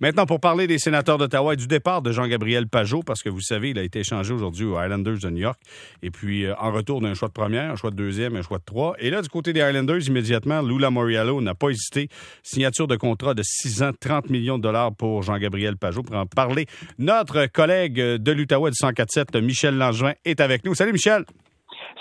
Maintenant, 0.00 0.24
pour 0.24 0.40
parler 0.40 0.66
des 0.66 0.78
sénateurs 0.78 1.18
d'Ottawa 1.18 1.52
et 1.52 1.56
du 1.56 1.66
départ 1.66 2.00
de 2.00 2.10
Jean-Gabriel 2.10 2.66
Pajot, 2.66 3.02
parce 3.04 3.22
que 3.22 3.28
vous 3.28 3.42
savez, 3.42 3.70
il 3.70 3.78
a 3.78 3.82
été 3.82 4.00
échangé 4.00 4.32
aujourd'hui 4.32 4.64
aux 4.64 4.82
Islanders 4.82 5.18
de 5.18 5.28
New 5.28 5.42
York, 5.42 5.60
et 6.02 6.10
puis 6.10 6.46
euh, 6.46 6.54
en 6.58 6.72
retour 6.72 7.02
d'un 7.02 7.12
choix 7.12 7.28
de 7.28 7.34
première, 7.34 7.70
un 7.70 7.76
choix 7.76 7.90
de 7.90 7.96
deuxième, 7.96 8.34
un 8.34 8.40
choix 8.40 8.56
de 8.56 8.64
trois. 8.64 8.94
Et 8.98 9.10
là, 9.10 9.20
du 9.20 9.28
côté 9.28 9.52
des 9.52 9.60
Islanders, 9.60 10.00
immédiatement, 10.08 10.62
Lula 10.62 10.88
Moriallo 10.88 11.42
n'a 11.42 11.54
pas 11.54 11.68
hésité. 11.68 12.08
Signature 12.42 12.86
de 12.86 12.96
contrat 12.96 13.34
de 13.34 13.42
6 13.44 13.82
ans, 13.82 13.90
30 14.00 14.30
millions 14.30 14.56
de 14.56 14.62
dollars 14.62 14.94
pour 14.94 15.22
Jean-Gabriel 15.22 15.76
Pajot. 15.76 16.02
Pour 16.02 16.16
en 16.16 16.24
parler, 16.24 16.64
notre 16.98 17.44
collègue 17.44 17.96
de 17.96 18.32
l'Outaouais 18.32 18.70
du 18.70 18.76
104.7, 18.76 19.38
Michel 19.42 19.76
Langevin, 19.76 20.14
est 20.24 20.40
avec 20.40 20.64
nous. 20.64 20.74
Salut, 20.74 20.92
Michel. 20.92 21.24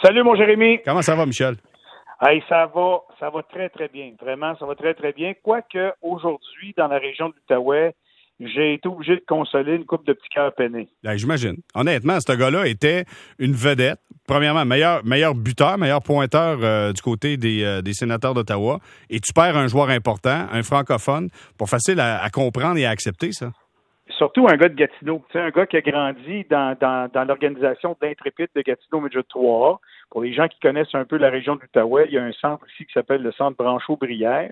Salut, 0.02 0.24
mon 0.24 0.36
Jérémy. 0.36 0.80
Comment 0.86 1.02
ça 1.02 1.16
va, 1.16 1.26
Michel? 1.26 1.58
Hey, 2.22 2.44
ça 2.50 2.66
va, 2.76 3.00
ça 3.18 3.30
va 3.30 3.44
très, 3.44 3.70
très 3.70 3.88
bien. 3.88 4.12
Vraiment, 4.22 4.54
ça 4.58 4.66
va 4.66 4.76
très, 4.76 4.94
très 4.94 5.14
bien. 5.14 5.34
Quoique, 5.42 5.94
aujourd'hui, 6.02 6.74
dans 6.78 6.88
la 6.88 6.98
région 6.98 7.30
de 7.30 7.34
l'Outaouais, 7.36 7.96
j'ai 8.42 8.74
été 8.74 8.90
obligé 8.90 9.16
de 9.16 9.24
consoler 9.26 9.76
une 9.76 9.86
coupe 9.86 10.06
de 10.06 10.12
petits 10.12 10.28
cœurs 10.29 10.54
peinés. 10.54 10.90
Ben, 11.02 11.16
J'imagine. 11.16 11.57
Honnêtement, 11.76 12.20
ce 12.20 12.34
gars-là 12.34 12.68
était 12.68 13.06
une 13.38 13.54
vedette. 13.54 14.00
Premièrement, 14.28 14.66
meilleur, 14.66 15.04
meilleur 15.06 15.34
buteur, 15.34 15.78
meilleur 15.78 16.02
pointeur 16.02 16.60
euh, 16.62 16.92
du 16.92 17.02
côté 17.02 17.38
des, 17.38 17.64
euh, 17.64 17.82
des 17.82 17.93
sénateurs 17.93 18.34
d'Ottawa. 18.34 18.79
Et 19.10 19.21
tu 19.21 19.32
perds 19.34 19.56
un 19.56 19.68
joueur 19.68 19.90
important, 19.90 20.46
un 20.51 20.64
francophone, 20.64 21.29
pas 21.57 21.68
facile 21.68 22.01
à, 22.01 22.21
à 22.21 22.29
comprendre 22.29 22.78
et 22.78 22.86
à 22.86 22.90
accepter, 22.90 23.32
ça 23.32 23.51
surtout 24.10 24.48
un 24.48 24.58
gars 24.58 24.70
de 24.70 24.76
Gatineau. 24.76 25.24
C'est 25.32 25.40
un 25.40 25.50
gars 25.50 25.66
qui 25.66 25.78
a 25.78 25.82
grandi 25.82 26.46
dans, 26.50 26.76
dans, 26.80 27.10
dans 27.12 27.24
l'organisation 27.24 27.96
d'Intrépide 28.02 28.50
de 28.56 28.62
Gatineau 28.62 29.02
Midget 29.02 29.20
3A. 29.20 29.78
Pour 30.10 30.24
les 30.24 30.34
gens 30.34 30.48
qui 30.48 30.60
connaissent 30.60 30.96
un 30.96 31.06
peu 31.06 31.18
la 31.18 31.30
région 31.30 31.56
de 31.56 31.62
l'Outaouais, 31.62 32.06
il 32.08 32.14
y 32.14 32.18
a 32.18 32.23
un 32.23 32.32
centre 32.32 32.66
ici 32.73 32.86
qui 32.86 32.94
s'appelle 32.94 33.22
le 33.22 33.32
Centre 33.32 33.58
Branchot-Brière. 33.58 34.52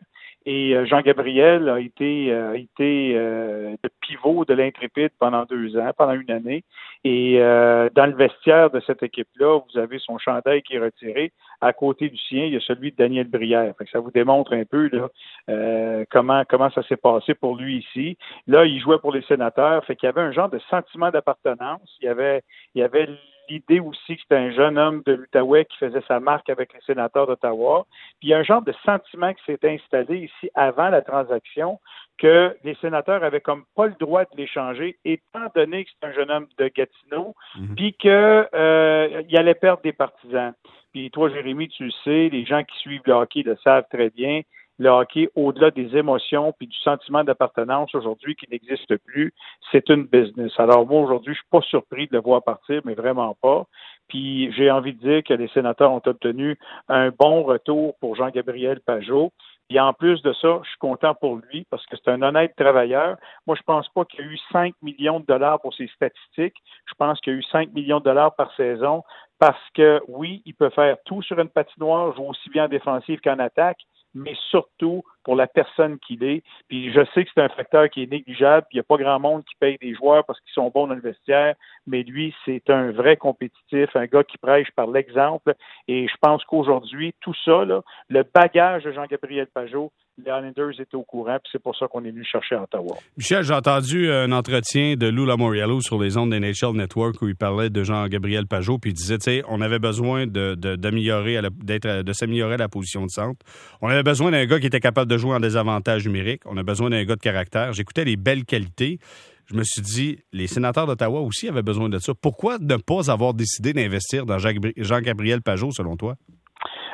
Et 0.49 0.73
euh, 0.73 0.85
Jean-Gabriel 0.85 1.67
a 1.67 1.77
été, 1.77 2.31
euh, 2.31 2.53
été 2.53 3.11
euh, 3.17 3.75
le 3.83 3.89
pivot 3.99 4.45
de 4.45 4.53
l'Intrépide 4.53 5.09
pendant 5.19 5.43
deux 5.43 5.77
ans, 5.77 5.91
pendant 5.97 6.13
une 6.13 6.31
année. 6.31 6.63
Et 7.03 7.37
dans 7.37 8.05
le 8.05 8.15
vestiaire 8.15 8.69
de 8.69 8.81
cette 8.81 9.03
équipe-là, 9.03 9.59
vous 9.59 9.77
avez 9.77 9.99
son 9.99 10.17
chandail 10.17 10.61
qui 10.61 10.75
est 10.75 10.79
retiré. 10.79 11.31
À 11.61 11.71
côté 11.71 12.09
du 12.09 12.17
sien, 12.17 12.45
il 12.45 12.53
y 12.53 12.57
a 12.57 12.59
celui 12.61 12.91
de 12.91 12.97
Daniel 12.97 13.27
Brière. 13.27 13.73
ça 13.91 13.99
vous 13.99 14.11
démontre 14.11 14.53
un 14.53 14.63
peu 14.65 14.89
là, 14.91 16.05
comment, 16.09 16.43
comment 16.49 16.69
ça 16.71 16.83
s'est 16.83 16.97
passé 16.97 17.33
pour 17.33 17.55
lui 17.55 17.77
ici. 17.77 18.17
Là, 18.47 18.65
il 18.65 18.79
jouait 18.81 18.99
pour 18.99 19.13
les 19.13 19.21
sénateurs. 19.23 19.85
Fait 19.85 19.95
qu'il 19.95 20.07
y 20.07 20.09
avait 20.09 20.21
un 20.21 20.31
genre 20.31 20.49
de 20.49 20.59
sentiment 20.69 21.11
d'appartenance. 21.11 21.97
Il 22.01 22.05
y 22.05 22.09
avait, 22.09 22.41
il 22.75 22.81
y 22.81 22.83
avait 22.83 23.07
l'idée 23.49 23.79
aussi 23.79 24.15
que 24.15 24.21
c'était 24.21 24.35
un 24.35 24.51
jeune 24.51 24.77
homme 24.77 25.01
de 25.05 25.13
l'Outaouais 25.13 25.65
qui 25.65 25.77
faisait 25.77 26.03
sa 26.07 26.19
marque 26.19 26.49
avec 26.49 26.73
les 26.73 26.81
sénateurs 26.81 27.27
d'Ottawa. 27.27 27.85
Puis 28.19 28.27
il 28.27 28.29
y 28.29 28.33
a 28.33 28.39
un 28.39 28.43
genre 28.43 28.61
de 28.61 28.73
sentiment 28.85 29.33
qui 29.33 29.43
s'est 29.45 29.59
installé 29.63 30.17
ici 30.25 30.49
avant 30.55 30.89
la 30.89 31.01
transaction 31.01 31.79
que 32.17 32.55
les 32.63 32.75
sénateurs 32.75 33.23
avaient 33.23 33.41
comme 33.41 33.63
pas 33.75 33.87
le 33.87 33.95
droit 33.99 34.23
de 34.23 34.37
l'échanger, 34.37 34.97
étant 35.05 35.51
donné 35.55 35.85
que 35.85 35.91
c'est 35.91 36.07
un 36.07 36.13
jeune 36.13 36.31
homme 36.31 36.47
de 36.57 36.67
Gatineau, 36.67 37.35
mhm. 37.55 37.75
puis 37.75 37.93
qu'il 37.93 38.09
euh, 38.11 39.23
allait 39.33 39.53
perdre 39.53 39.83
des 39.83 39.93
partisans. 39.93 40.53
Puis 40.93 41.11
toi, 41.11 41.29
Jérémy, 41.29 41.67
tu 41.69 41.85
le 41.85 41.91
sais, 42.03 42.29
les 42.29 42.45
gens 42.45 42.63
qui 42.63 42.77
suivent 42.79 43.03
le 43.05 43.13
hockey 43.13 43.43
le 43.43 43.55
savent 43.63 43.85
très 43.91 44.09
bien 44.09 44.41
le 44.79 44.89
hockey, 44.89 45.29
au-delà 45.35 45.71
des 45.71 45.97
émotions 45.97 46.53
puis 46.57 46.67
du 46.67 46.77
sentiment 46.77 47.23
d'appartenance 47.23 47.93
aujourd'hui 47.95 48.35
qui 48.35 48.47
n'existe 48.49 48.95
plus, 48.97 49.33
c'est 49.71 49.89
une 49.89 50.05
business. 50.05 50.51
Alors 50.57 50.85
moi, 50.85 51.01
aujourd'hui, 51.01 51.33
je 51.33 51.39
suis 51.39 51.49
pas 51.49 51.61
surpris 51.61 52.07
de 52.07 52.13
le 52.13 52.21
voir 52.21 52.43
partir, 52.43 52.81
mais 52.85 52.93
vraiment 52.93 53.35
pas. 53.41 53.65
Puis 54.07 54.51
j'ai 54.53 54.71
envie 54.71 54.93
de 54.93 54.99
dire 54.99 55.23
que 55.23 55.33
les 55.33 55.47
sénateurs 55.49 55.91
ont 55.91 56.01
obtenu 56.05 56.57
un 56.87 57.09
bon 57.09 57.43
retour 57.43 57.95
pour 57.99 58.15
Jean-Gabriel 58.15 58.79
Pajot. 58.81 59.31
Et 59.69 59.81
en 59.81 59.91
plus 59.91 60.21
de 60.21 60.31
ça, 60.31 60.61
je 60.63 60.69
suis 60.69 60.77
content 60.77 61.13
pour 61.13 61.35
lui 61.35 61.65
parce 61.69 61.85
que 61.87 61.97
c'est 61.97 62.09
un 62.09 62.21
honnête 62.21 62.55
travailleur. 62.55 63.17
Moi, 63.45 63.57
je 63.57 63.63
pense 63.63 63.89
pas 63.89 64.05
qu'il 64.05 64.21
y 64.21 64.23
a 64.23 64.31
eu 64.31 64.37
5 64.53 64.73
millions 64.81 65.19
de 65.19 65.25
dollars 65.25 65.59
pour 65.59 65.73
ses 65.73 65.87
statistiques. 65.87 66.55
Je 66.85 66.93
pense 66.97 67.19
qu'il 67.19 67.33
y 67.33 67.35
a 67.35 67.39
eu 67.39 67.43
5 67.43 67.73
millions 67.73 67.99
de 67.99 68.05
dollars 68.05 68.33
par 68.35 68.53
saison 68.55 69.03
parce 69.39 69.61
que 69.75 70.01
oui, 70.07 70.41
il 70.45 70.55
peut 70.55 70.69
faire 70.69 70.95
tout 71.05 71.21
sur 71.21 71.37
une 71.39 71.49
patinoire, 71.49 72.15
joue 72.15 72.29
aussi 72.29 72.49
bien 72.49 72.65
en 72.65 72.69
défensive 72.69 73.19
qu'en 73.19 73.39
attaque, 73.39 73.79
mais 74.17 74.35
surtout 74.49 75.03
pour 75.27 75.35
la 75.35 75.45
personne 75.45 75.99
qu'il 75.99 76.23
est. 76.23 76.41
Puis 76.69 76.93
je 76.93 77.01
sais 77.13 77.25
que 77.25 77.29
c'est 77.35 77.41
un 77.41 77.49
facteur 77.49 77.89
qui 77.89 78.01
est 78.01 78.09
négligeable, 78.09 78.65
puis 78.69 78.77
il 78.77 78.77
n'y 78.77 78.79
a 78.79 78.83
pas 78.83 78.95
grand 78.95 79.19
monde 79.19 79.43
qui 79.43 79.55
paye 79.59 79.77
des 79.81 79.93
joueurs 79.93 80.23
parce 80.23 80.39
qu'ils 80.39 80.53
sont 80.53 80.71
bons 80.73 80.87
dans 80.87 80.93
le 80.93 81.01
vestiaire, 81.01 81.53
mais 81.85 82.03
lui, 82.03 82.33
c'est 82.45 82.69
un 82.69 82.91
vrai 82.91 83.17
compétitif, 83.17 83.93
un 83.93 84.05
gars 84.05 84.23
qui 84.23 84.37
prêche 84.37 84.71
par 84.73 84.87
l'exemple. 84.87 85.53
Et 85.89 86.07
je 86.07 86.15
pense 86.21 86.45
qu'aujourd'hui, 86.45 87.13
tout 87.19 87.35
ça, 87.43 87.65
le 87.65 88.23
bagage 88.33 88.85
de 88.85 88.93
Jean-Gabriel 88.93 89.47
Pajot, 89.53 89.91
les 90.17 90.23
Islanders 90.23 90.79
étaient 90.79 90.95
au 90.95 91.03
courant, 91.03 91.37
puis 91.43 91.49
c'est 91.51 91.61
pour 91.61 91.75
ça 91.75 91.87
qu'on 91.87 92.03
est 92.03 92.09
venu 92.09 92.25
chercher 92.25 92.55
à 92.55 92.63
Ottawa. 92.63 92.95
Michel, 93.17 93.43
j'ai 93.43 93.53
entendu 93.53 94.11
un 94.11 94.31
entretien 94.31 94.95
de 94.95 95.07
Lou 95.07 95.25
Lamoriello 95.25 95.79
sur 95.81 96.01
les 96.01 96.17
ondes 96.17 96.33
NHL 96.33 96.73
Network 96.73 97.21
où 97.21 97.27
il 97.27 97.35
parlait 97.35 97.69
de 97.69 97.83
Jean-Gabriel 97.83 98.47
Pajot, 98.47 98.79
puis 98.79 98.91
il 98.91 98.93
disait, 98.95 99.19
tu 99.19 99.25
sais, 99.25 99.43
on 99.47 99.61
avait 99.61 99.77
besoin 99.77 100.25
de, 100.25 100.55
d'améliorer, 100.55 101.39
de, 101.41 102.01
de 102.01 102.13
s'améliorer 102.13 102.55
à 102.55 102.57
la 102.57 102.67
position 102.67 103.03
de 103.03 103.09
centre. 103.09 103.45
On 103.81 103.89
avait 103.89 104.01
besoin 104.01 104.31
d'un 104.31 104.45
gars 104.45 104.59
qui 104.59 104.65
était 104.65 104.79
capable 104.79 105.11
de 105.11 105.16
jouer 105.17 105.35
en 105.35 105.39
désavantage 105.39 106.05
numérique. 106.05 106.41
On 106.45 106.57
a 106.57 106.63
besoin 106.63 106.89
d'un 106.89 107.03
gars 107.03 107.15
de 107.15 107.21
caractère. 107.21 107.73
J'écoutais 107.73 108.05
les 108.05 108.15
belles 108.15 108.45
qualités. 108.45 108.99
Je 109.45 109.55
me 109.55 109.63
suis 109.63 109.81
dit, 109.81 110.19
les 110.33 110.47
sénateurs 110.47 110.87
d'Ottawa 110.87 111.21
aussi 111.21 111.47
avaient 111.47 111.61
besoin 111.61 111.89
de 111.89 111.99
ça. 111.99 112.13
Pourquoi 112.13 112.57
ne 112.59 112.75
pas 112.75 113.09
avoir 113.09 113.33
décidé 113.33 113.73
d'investir 113.73 114.25
dans 114.25 114.37
Jean-Gabriel 114.39 115.41
Pajot, 115.41 115.71
selon 115.71 115.95
toi? 115.95 116.15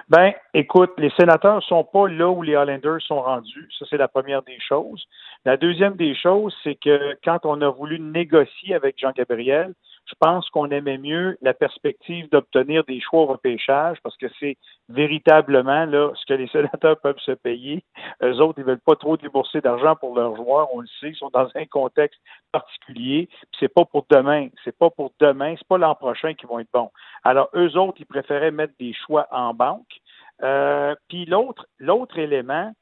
Ben, 0.10 0.34
écoute, 0.54 0.92
les 0.98 1.10
sénateurs 1.18 1.64
sont 1.64 1.84
pas 1.84 2.08
là 2.08 2.30
où 2.30 2.44
les 2.44 2.56
Highlanders 2.56 3.02
sont 3.02 3.22
rendus. 3.22 3.70
Ça, 3.80 3.86
c'est 3.90 3.98
la 3.98 4.08
première 4.08 4.44
des 4.44 4.60
choses. 4.60 5.04
La 5.46 5.58
deuxième 5.58 5.96
des 5.96 6.14
choses, 6.16 6.56
c'est 6.64 6.76
que 6.76 7.18
quand 7.24 7.40
on 7.46 7.62
a 7.62 7.70
voulu 7.70 8.00
négocier 8.00 8.76
avec 8.76 9.00
Jean-Gabriel, 9.00 9.74
je 10.06 10.16
pense 10.20 10.50
qu'on 10.50 10.70
aimait 10.70 10.98
mieux 10.98 11.38
la 11.42 11.54
perspective 11.54 12.30
d'obtenir 12.30 12.84
des 12.84 13.00
choix 13.00 13.22
au 13.22 13.26
repêchage 13.26 13.98
parce 14.04 14.18
que 14.18 14.28
c'est 14.40 14.58
véritablement 14.90 15.86
là 15.86 16.12
ce 16.16 16.26
que 16.26 16.34
les 16.34 16.48
sénateurs 16.54 17.00
peuvent 17.00 17.20
se 17.20 17.32
payer. 17.32 17.84
Eux 18.22 18.40
autres, 18.42 18.60
ils 18.60 18.66
veulent 18.66 18.80
pas 18.80 18.96
trop 18.96 19.18
débourser 19.18 19.62
d'argent 19.62 19.96
pour 19.96 20.16
leurs 20.16 20.36
joueurs, 20.36 20.74
on 20.74 20.82
le 20.82 20.88
sait, 21.00 21.10
ils 21.10 21.16
sont 21.16 21.30
dans 21.30 21.50
un 21.56 21.66
contexte 21.66 22.20
particulier. 22.52 23.30
C'est 23.60 23.74
pas 23.74 23.86
pour 23.86 24.06
demain, 24.10 24.50
c'est 24.64 24.78
pas 24.78 24.90
pour 24.90 25.14
demain, 25.20 25.56
c'est 25.58 25.68
pas 25.68 25.78
l'an 25.78 25.96
prochain 25.96 26.34
qu'ils 26.34 26.50
vont 26.50 26.60
être 26.60 26.72
bons. 26.74 26.92
Alors 27.24 27.50
eux 27.56 27.78
autres, 27.78 27.98
ils 28.00 28.06
préféraient 28.06 28.52
mettre 28.52 28.74
des 28.80 28.94
choix 28.94 29.28
en 29.32 29.54
banque. 29.54 30.02
Euh, 30.42 30.96
puis 31.08 31.26
l'autre, 31.26 31.66
l'autre 31.80 32.18
élément, 32.18 32.74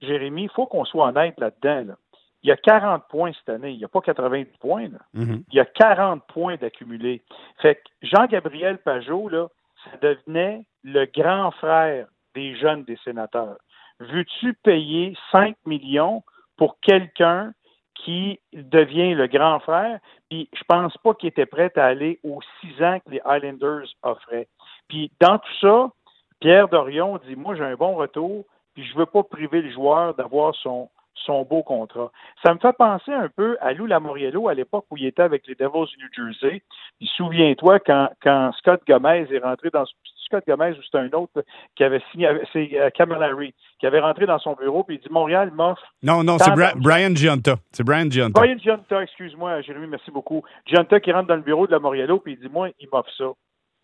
Jérémy, 0.00 0.44
il 0.44 0.50
faut 0.50 0.66
qu'on 0.66 0.84
soit 0.84 1.08
honnête 1.08 1.34
là-dedans. 1.40 1.88
Là 1.88 1.94
il 2.42 2.48
y 2.48 2.52
a 2.52 2.56
40 2.56 3.08
points 3.08 3.32
cette 3.32 3.48
année. 3.48 3.70
Il 3.70 3.78
n'y 3.78 3.84
a 3.84 3.88
pas 3.88 4.00
90 4.00 4.58
points. 4.58 4.88
Mm-hmm. 5.14 5.42
Il 5.50 5.54
y 5.54 5.60
a 5.60 5.64
40 5.64 6.22
points 6.28 6.56
d'accumulés. 6.56 7.22
Fait 7.60 7.76
que 7.76 7.80
Jean-Gabriel 8.02 8.78
Pajot, 8.78 9.28
là, 9.28 9.48
ça 9.84 9.96
devenait 10.00 10.64
le 10.84 11.06
grand 11.06 11.50
frère 11.52 12.06
des 12.34 12.56
jeunes 12.56 12.84
des 12.84 12.98
sénateurs. 13.04 13.56
Veux-tu 14.00 14.54
payer 14.54 15.16
5 15.32 15.56
millions 15.66 16.22
pour 16.56 16.78
quelqu'un 16.80 17.52
qui 17.94 18.38
devient 18.52 19.14
le 19.14 19.26
grand 19.26 19.58
frère? 19.60 19.98
Puis 20.30 20.48
je 20.52 20.62
pense 20.68 20.96
pas 20.98 21.14
qu'il 21.14 21.28
était 21.28 21.46
prêt 21.46 21.72
à 21.76 21.86
aller 21.86 22.20
aux 22.22 22.40
6 22.60 22.82
ans 22.84 22.98
que 23.04 23.10
les 23.10 23.20
Highlanders 23.24 23.88
offraient. 24.02 24.48
Puis 24.88 25.10
dans 25.20 25.38
tout 25.38 25.54
ça, 25.60 25.90
Pierre 26.40 26.68
Dorion 26.68 27.18
dit 27.26 27.34
Moi, 27.34 27.56
j'ai 27.56 27.64
un 27.64 27.74
bon 27.74 27.96
retour, 27.96 28.44
puis 28.74 28.84
je 28.84 28.96
veux 28.96 29.06
pas 29.06 29.24
priver 29.24 29.62
le 29.62 29.72
joueur 29.72 30.14
d'avoir 30.14 30.54
son 30.54 30.88
son 31.24 31.42
beau 31.42 31.62
contrat. 31.62 32.10
Ça 32.44 32.54
me 32.54 32.58
fait 32.58 32.72
penser 32.76 33.12
un 33.12 33.28
peu 33.28 33.56
à 33.60 33.72
Lou 33.72 33.86
Lamoriello 33.86 34.48
à 34.48 34.54
l'époque 34.54 34.86
où 34.90 34.96
il 34.96 35.06
était 35.06 35.22
avec 35.22 35.46
les 35.46 35.54
Devils 35.54 35.86
du 35.96 36.04
New 36.04 36.32
Jersey. 36.32 36.62
Souviens-toi 37.16 37.80
quand, 37.80 38.10
quand 38.22 38.52
Scott 38.58 38.82
Gomez 38.86 39.26
est 39.30 39.38
rentré 39.38 39.70
dans 39.70 39.84
Scott 40.24 40.44
Gomez 40.46 40.72
ou 40.78 40.82
c'était 40.82 40.98
un 40.98 41.10
autre 41.12 41.44
qui 41.76 41.84
avait 41.84 42.02
signé, 42.12 42.28
c'est 42.52 42.70
euh, 42.74 42.90
Camillary, 42.90 43.54
qui 43.80 43.86
avait 43.86 44.00
rentré 44.00 44.26
dans 44.26 44.38
son 44.38 44.54
bureau 44.54 44.84
puis 44.84 44.96
il 44.96 45.00
dit 45.00 45.12
Montréal 45.12 45.50
m'offre. 45.52 45.82
Non, 46.02 46.22
non, 46.22 46.38
c'est 46.38 46.52
Brian 46.76 47.14
Giunta. 47.14 47.56
C'est 47.72 47.84
Brian 47.84 48.10
Giunta. 48.10 48.40
Brian 48.40 48.58
Giunta, 48.58 49.02
excuse-moi, 49.02 49.62
Jérémy, 49.62 49.86
merci 49.86 50.10
beaucoup. 50.10 50.42
Giunta 50.66 51.00
qui 51.00 51.12
rentre 51.12 51.28
dans 51.28 51.36
le 51.36 51.42
bureau 51.42 51.66
de 51.66 51.72
Lamoriello 51.72 52.18
puis 52.18 52.34
il 52.34 52.40
dit 52.40 52.52
Moi, 52.52 52.70
il 52.78 52.88
m'offre 52.92 53.10
ça. 53.16 53.32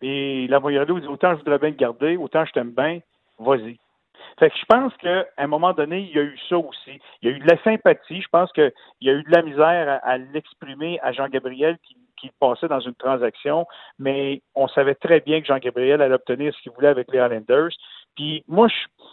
Et 0.01 0.47
Lamoriello 0.47 0.99
dit 0.99 1.07
Autant 1.07 1.31
je 1.33 1.39
voudrais 1.39 1.57
bien 1.57 1.69
le 1.69 1.75
garder, 1.75 2.17
autant 2.17 2.45
je 2.45 2.51
t'aime 2.51 2.71
bien, 2.71 2.99
vas-y. 3.39 3.77
Fait 4.39 4.49
que 4.49 4.57
je 4.57 4.65
pense 4.65 4.93
qu'à 4.97 5.25
un 5.37 5.47
moment 5.47 5.73
donné, 5.73 5.99
il 5.99 6.15
y 6.15 6.19
a 6.19 6.23
eu 6.23 6.37
ça 6.49 6.57
aussi. 6.57 6.99
Il 7.21 7.29
y 7.29 7.33
a 7.33 7.35
eu 7.35 7.39
de 7.39 7.47
la 7.47 7.61
sympathie. 7.63 8.21
Je 8.21 8.27
pense 8.29 8.51
qu'il 8.51 8.71
y 9.01 9.09
a 9.09 9.13
eu 9.13 9.23
de 9.23 9.31
la 9.31 9.41
misère 9.41 9.99
à, 10.03 10.17
l'exprimer 10.17 10.99
à 11.01 11.11
Jean-Gabriel 11.13 11.77
qui, 11.83 11.97
qui 12.17 12.31
passait 12.39 12.67
dans 12.67 12.79
une 12.79 12.95
transaction, 12.95 13.65
mais 13.99 14.41
on 14.55 14.67
savait 14.67 14.95
très 14.95 15.21
bien 15.21 15.41
que 15.41 15.47
Jean-Gabriel 15.47 16.01
allait 16.01 16.15
obtenir 16.15 16.53
ce 16.53 16.61
qu'il 16.61 16.71
voulait 16.71 16.89
avec 16.89 17.11
les 17.11 17.19
Islanders. 17.19 17.71
Puis 18.15 18.43
moi, 18.47 18.67
je, 18.67 19.05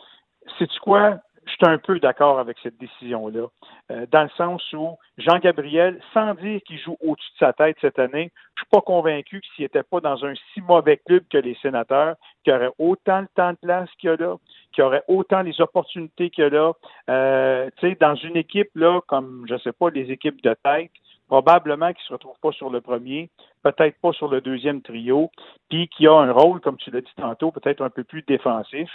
sais-tu 0.58 0.80
quoi? 0.80 1.18
Je 1.46 1.52
suis 1.52 1.66
un 1.66 1.78
peu 1.78 1.98
d'accord 1.98 2.38
avec 2.38 2.56
cette 2.62 2.78
décision-là, 2.78 3.46
euh, 3.90 4.06
dans 4.10 4.22
le 4.22 4.28
sens 4.36 4.62
où 4.72 4.96
Jean-Gabriel, 5.18 6.00
sans 6.14 6.34
dire 6.34 6.60
qu'il 6.66 6.78
joue 6.78 6.96
au-dessus 7.00 7.32
de 7.32 7.38
sa 7.38 7.52
tête 7.52 7.76
cette 7.80 7.98
année, 7.98 8.30
je 8.54 8.62
suis 8.62 8.68
pas 8.70 8.80
convaincu 8.80 9.40
que 9.40 9.46
s'il 9.54 9.64
n'était 9.64 9.82
pas 9.82 10.00
dans 10.00 10.24
un 10.24 10.34
si 10.52 10.60
mauvais 10.60 10.98
club 10.98 11.24
que 11.30 11.38
les 11.38 11.56
sénateurs, 11.56 12.16
qu'il 12.44 12.52
aurait 12.52 12.72
autant 12.78 13.22
le 13.22 13.28
temps 13.34 13.52
de 13.52 13.58
place 13.60 13.88
qu'il 13.98 14.10
y 14.10 14.12
a 14.12 14.16
là, 14.16 14.36
qu'il 14.72 14.84
aurait 14.84 15.02
autant 15.08 15.42
les 15.42 15.60
opportunités 15.60 16.30
qu'il 16.30 16.44
y 16.44 16.46
a 16.46 16.50
là. 16.50 16.72
Euh, 17.10 17.70
tu 17.78 17.88
sais, 17.88 17.96
dans 18.00 18.14
une 18.14 18.36
équipe 18.36 18.70
là, 18.74 19.00
comme 19.06 19.44
je 19.48 19.58
sais 19.58 19.72
pas, 19.72 19.90
les 19.90 20.10
équipes 20.10 20.42
de 20.42 20.54
tête, 20.62 20.90
probablement 21.32 21.94
qu'il 21.94 22.02
ne 22.02 22.08
se 22.08 22.12
retrouve 22.12 22.38
pas 22.42 22.52
sur 22.52 22.68
le 22.68 22.82
premier, 22.82 23.30
peut-être 23.62 23.98
pas 24.02 24.12
sur 24.12 24.28
le 24.28 24.42
deuxième 24.42 24.82
trio, 24.82 25.30
puis 25.70 25.88
qui 25.88 26.06
a 26.06 26.12
un 26.12 26.30
rôle, 26.30 26.60
comme 26.60 26.76
tu 26.76 26.90
l'as 26.90 27.00
dit 27.00 27.14
tantôt, 27.16 27.50
peut-être 27.50 27.80
un 27.80 27.88
peu 27.88 28.04
plus 28.04 28.20
défensif. 28.20 28.90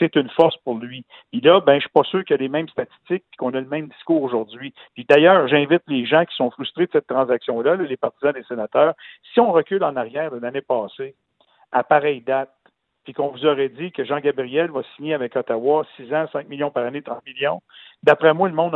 C'est 0.00 0.16
une 0.16 0.28
force 0.30 0.56
pour 0.64 0.74
lui. 0.74 1.04
Et 1.32 1.40
là, 1.40 1.60
ben, 1.60 1.76
je 1.76 1.82
suis 1.82 1.90
pas 1.90 2.02
sûr 2.02 2.24
qu'il 2.24 2.34
y 2.34 2.38
a 2.40 2.42
les 2.42 2.48
mêmes 2.48 2.68
statistiques 2.70 3.22
qu'on 3.38 3.54
a 3.54 3.60
le 3.60 3.68
même 3.68 3.86
discours 3.86 4.20
aujourd'hui. 4.20 4.74
Puis 4.94 5.06
d'ailleurs, 5.08 5.46
j'invite 5.46 5.84
les 5.86 6.04
gens 6.06 6.24
qui 6.24 6.34
sont 6.34 6.50
frustrés 6.50 6.86
de 6.86 6.90
cette 6.90 7.06
transaction-là, 7.06 7.76
les 7.76 7.96
partisans 7.96 8.32
des 8.32 8.42
sénateurs, 8.42 8.94
si 9.32 9.38
on 9.38 9.52
recule 9.52 9.84
en 9.84 9.94
arrière 9.94 10.32
de 10.32 10.40
l'année 10.40 10.62
passée, 10.62 11.14
à 11.70 11.84
pareille 11.84 12.20
date, 12.20 12.50
puis 13.06 13.12
qu'on 13.12 13.28
vous 13.28 13.46
aurait 13.46 13.68
dit 13.68 13.92
que 13.92 14.04
Jean-Gabriel 14.04 14.72
va 14.72 14.82
signer 14.96 15.14
avec 15.14 15.36
Ottawa 15.36 15.86
6 15.94 16.12
ans, 16.12 16.26
5 16.32 16.48
millions 16.48 16.72
par 16.72 16.84
année, 16.84 17.02
30 17.02 17.24
millions, 17.24 17.62
d'après 18.02 18.34
moi, 18.34 18.48
le 18.48 18.54
monde, 18.56 18.74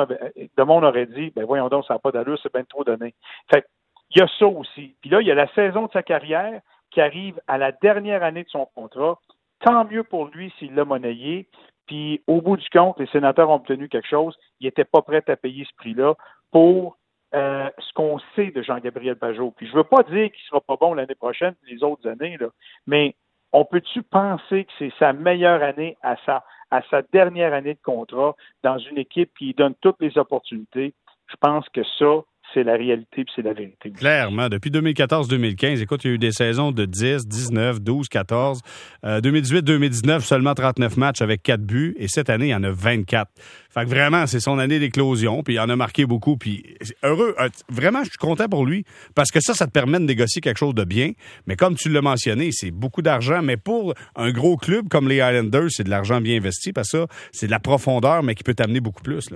aurait 0.85 1.07
dit, 1.07 1.33
ben 1.35 1.45
voyons 1.45 1.69
donc, 1.69 1.85
ça 1.85 1.95
n'a 1.95 1.99
pas 1.99 2.13
d'allure, 2.13 2.39
c'est 2.41 2.53
bien 2.55 2.63
trop 2.63 2.85
donné. 2.85 3.13
Fait 3.53 3.67
il 4.11 4.21
y 4.21 4.23
a 4.23 4.29
ça 4.39 4.47
aussi. 4.47 4.95
Puis 5.01 5.11
là, 5.11 5.21
il 5.21 5.27
y 5.27 5.33
a 5.33 5.35
la 5.35 5.53
saison 5.53 5.87
de 5.87 5.91
sa 5.93 6.05
carrière 6.05 6.61
qui 6.93 7.01
arrive 7.01 7.41
à 7.49 7.59
la 7.59 7.73
dernière 7.73 8.23
année 8.23 8.45
de 8.45 8.49
son 8.49 8.67
contrat. 8.67 9.19
Tant 9.65 9.85
mieux 9.85 10.05
pour 10.05 10.27
lui 10.27 10.53
s'il 10.59 10.77
l'a 10.77 10.85
monnayé. 10.85 11.49
Puis 11.89 12.23
au 12.29 12.41
bout 12.41 12.57
du 12.57 12.69
compte, 12.71 13.01
les 13.01 13.09
sénateurs 13.09 13.51
ont 13.51 13.55
obtenu 13.55 13.89
quelque 13.89 14.09
chose. 14.09 14.39
Ils 14.61 14.67
n'étaient 14.67 14.85
pas 14.85 15.03
prêts 15.03 15.25
à 15.27 15.37
payer 15.37 15.65
ce 15.69 15.75
prix-là 15.77 16.15
pour 16.53 16.99
euh, 17.35 17.69
ce 17.79 17.93
qu'on 17.95 18.21
sait 18.37 18.53
de 18.53 18.63
Jean-Gabriel 18.63 19.17
Pajot. 19.17 19.53
Puis 19.57 19.67
je 19.67 19.75
veux 19.75 19.85
pas 19.85 20.05
dire 20.05 20.31
qu'il 20.31 20.43
sera 20.49 20.61
pas 20.61 20.77
bon 20.77 20.95
l'année 20.95 21.17
prochaine, 21.17 21.55
les 21.69 21.83
autres 21.83 22.09
années, 22.09 22.37
là, 22.37 22.49
mais 22.87 23.17
on 23.53 23.65
peut-tu 23.65 24.03
penser 24.03 24.65
que 24.65 24.73
c'est 24.79 24.93
sa 24.99 25.13
meilleure 25.13 25.63
année 25.63 25.97
à 26.03 26.17
sa, 26.25 26.45
à 26.71 26.83
sa 26.91 27.03
dernière 27.03 27.53
année 27.53 27.75
de 27.75 27.83
contrat 27.83 28.35
dans 28.63 28.79
une 28.79 28.99
équipe 28.99 29.31
qui 29.37 29.55
donne 29.55 29.75
toutes 29.81 30.01
les 30.01 30.17
opportunités? 30.19 30.95
Je 31.27 31.37
pense 31.37 31.69
que 31.69 31.83
ça, 31.99 32.23
c'est 32.55 32.63
la 32.63 32.75
réalité 32.75 33.25
puis 33.25 33.33
c'est 33.35 33.43
la 33.43 33.53
vérité. 33.53 33.91
Clairement, 33.91 34.49
depuis 34.49 34.71
2014-2015, 34.71 35.83
écoute, 35.83 36.05
il 36.05 36.09
y 36.09 36.11
a 36.11 36.15
eu 36.15 36.19
des 36.19 36.33
saisons 36.33 36.73
de 36.73 36.85
10, 36.85 37.27
19, 37.27 37.81
12, 37.81 38.09
14. 38.09 38.61
2018-2019, 39.05 40.21
seulement 40.21 40.55
39 40.55 40.97
matchs 40.97 41.23
avec 41.23 41.43
4 41.43 41.63
buts 41.63 41.95
et 41.99 42.09
cette 42.09 42.31
année, 42.31 42.47
il 42.47 42.51
y 42.51 42.55
en 42.55 42.65
a 42.65 42.71
24. 42.71 43.31
Fait 43.73 43.85
que 43.85 43.89
vraiment, 43.89 44.27
c'est 44.27 44.41
son 44.41 44.59
année 44.59 44.79
d'éclosion, 44.79 45.43
puis 45.43 45.55
il 45.55 45.61
en 45.61 45.69
a 45.69 45.77
marqué 45.77 46.05
beaucoup, 46.05 46.37
puis 46.37 46.65
heureux. 47.05 47.35
Euh, 47.39 47.49
vraiment, 47.69 48.03
je 48.03 48.11
suis 48.11 48.19
content 48.19 48.49
pour 48.49 48.67
lui 48.67 48.85
parce 49.15 49.31
que 49.31 49.41
ça, 49.41 49.55
ça 49.55 49.67
te 49.67 49.71
permet 49.71 49.99
de 50.01 50.05
négocier 50.05 50.41
quelque 50.41 50.59
chose 50.59 50.75
de 50.75 50.85
bien. 50.85 51.13
Mais 51.47 51.57
comme 51.57 51.77
tu 51.77 51.89
l'as 51.89 52.03
mentionné, 52.03 52.51
c'est 52.53 52.73
beaucoup 52.73 53.03
d'argent, 53.03 53.43
mais 53.43 53.57
pour 53.57 53.95
un 54.17 54.33
gros 54.33 54.57
club 54.57 54.89
comme 54.89 55.09
les 55.09 55.17
Islanders, 55.17 55.71
c'est 55.71 55.85
de 55.85 55.91
l'argent 55.91 56.21
bien 56.21 56.37
investi 56.37 56.73
parce 56.73 56.91
que 56.91 56.99
ça, 56.99 57.07
c'est 57.33 57.47
de 57.47 57.53
la 57.53 57.61
profondeur, 57.61 58.23
mais 58.23 58.35
qui 58.35 58.43
peut 58.43 58.55
t'amener 58.55 58.81
beaucoup 58.81 59.03
plus. 59.03 59.31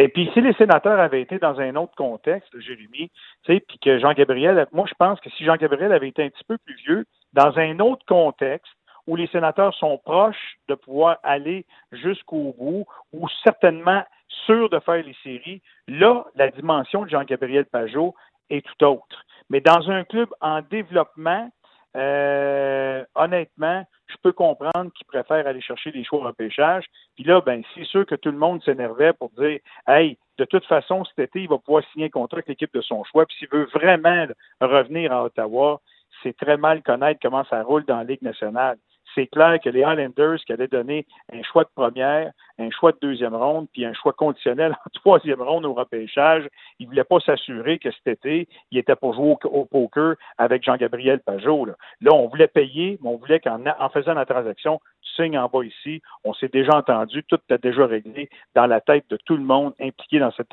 Et 0.00 0.06
puis, 0.06 0.30
si 0.32 0.40
les 0.40 0.52
sénateurs 0.52 1.00
avaient 1.00 1.20
été 1.20 1.40
dans 1.40 1.58
un 1.58 1.74
autre 1.74 1.96
contexte, 1.96 2.56
Jérémy, 2.60 3.10
tu 3.42 3.52
sais, 3.52 3.58
puis 3.58 3.80
que 3.80 3.98
Jean-Gabriel, 3.98 4.64
moi, 4.70 4.86
je 4.88 4.94
pense 4.96 5.18
que 5.18 5.28
si 5.30 5.44
Jean-Gabriel 5.44 5.92
avait 5.92 6.08
été 6.08 6.22
un 6.22 6.28
petit 6.28 6.44
peu 6.44 6.56
plus 6.56 6.76
vieux, 6.76 7.04
dans 7.32 7.58
un 7.58 7.80
autre 7.80 8.06
contexte, 8.06 8.72
où 9.08 9.16
les 9.16 9.26
sénateurs 9.26 9.74
sont 9.74 9.98
proches 9.98 10.56
de 10.68 10.76
pouvoir 10.76 11.18
aller 11.24 11.66
jusqu'au 11.90 12.54
bout, 12.56 12.86
ou 13.12 13.26
certainement 13.42 14.04
sûrs 14.46 14.70
de 14.70 14.78
faire 14.78 15.02
les 15.02 15.16
séries, 15.24 15.62
là, 15.88 16.26
la 16.36 16.48
dimension 16.52 17.02
de 17.02 17.10
Jean-Gabriel 17.10 17.64
Pajot 17.64 18.14
est 18.50 18.64
tout 18.64 18.84
autre. 18.84 19.24
Mais 19.50 19.60
dans 19.60 19.90
un 19.90 20.04
club 20.04 20.28
en 20.40 20.62
développement, 20.62 21.50
euh, 21.98 23.04
honnêtement, 23.16 23.84
je 24.06 24.16
peux 24.22 24.32
comprendre 24.32 24.90
qu'ils 24.94 25.06
préfèrent 25.06 25.46
aller 25.46 25.60
chercher 25.60 25.90
des 25.90 26.04
choix 26.04 26.20
au 26.20 26.22
repêchage. 26.22 26.84
Puis 27.16 27.24
là, 27.24 27.40
ben, 27.40 27.62
c'est 27.74 27.84
sûr 27.84 28.06
que 28.06 28.14
tout 28.14 28.30
le 28.30 28.38
monde 28.38 28.62
s'énervait 28.62 29.12
pour 29.12 29.30
dire 29.30 29.58
Hey, 29.86 30.16
de 30.38 30.44
toute 30.44 30.64
façon, 30.66 31.04
cet 31.04 31.18
été, 31.18 31.42
il 31.42 31.48
va 31.48 31.58
pouvoir 31.58 31.82
signer 31.92 32.06
un 32.06 32.10
contrat 32.10 32.36
avec 32.36 32.48
l'équipe 32.48 32.72
de 32.72 32.80
son 32.80 33.02
choix. 33.04 33.26
Puis 33.26 33.36
s'il 33.38 33.48
veut 33.48 33.68
vraiment 33.74 34.26
revenir 34.60 35.12
à 35.12 35.24
Ottawa, 35.24 35.80
c'est 36.22 36.36
très 36.36 36.56
mal 36.56 36.82
connaître 36.82 37.20
comment 37.20 37.44
ça 37.44 37.62
roule 37.62 37.84
dans 37.84 37.98
la 37.98 38.04
Ligue 38.04 38.22
nationale 38.22 38.78
c'est 39.14 39.26
clair 39.26 39.58
que 39.62 39.70
les 39.70 39.82
Highlanders 39.82 40.38
qui 40.46 40.52
allaient 40.52 40.68
donner 40.68 41.06
un 41.32 41.42
choix 41.42 41.64
de 41.64 41.70
première, 41.74 42.32
un 42.58 42.70
choix 42.70 42.92
de 42.92 42.98
deuxième 43.00 43.34
ronde, 43.34 43.66
puis 43.72 43.84
un 43.84 43.94
choix 43.94 44.12
conditionnel 44.12 44.72
en 44.72 44.90
troisième 44.94 45.42
ronde 45.42 45.64
au 45.66 45.74
repêchage, 45.74 46.48
ils 46.78 46.84
ne 46.84 46.90
voulaient 46.90 47.04
pas 47.04 47.20
s'assurer 47.20 47.78
que 47.78 47.90
cet 47.90 48.06
été, 48.06 48.48
il 48.70 48.78
était 48.78 48.96
pour 48.96 49.14
jouer 49.14 49.36
au, 49.44 49.64
poker 49.64 50.14
avec 50.38 50.64
Jean-Gabriel 50.64 51.20
Pajot. 51.20 51.66
Là. 51.66 51.74
on 52.12 52.28
voulait 52.28 52.48
payer, 52.48 52.98
mais 53.02 53.08
on 53.10 53.16
voulait 53.16 53.40
qu'en 53.40 53.62
en 53.66 53.88
faisant 53.90 54.14
la 54.14 54.26
transaction, 54.26 54.80
signes 55.18 55.38
en 55.38 55.48
bas 55.48 55.64
ici, 55.64 56.02
on 56.24 56.32
s'est 56.34 56.48
déjà 56.48 56.76
entendu, 56.76 57.24
tout 57.24 57.38
est 57.50 57.62
déjà 57.62 57.86
réglé 57.86 58.28
dans 58.54 58.66
la 58.66 58.80
tête 58.80 59.04
de 59.10 59.16
tout 59.16 59.36
le 59.36 59.42
monde 59.42 59.74
impliqué 59.80 60.18
dans 60.18 60.32
cette 60.32 60.48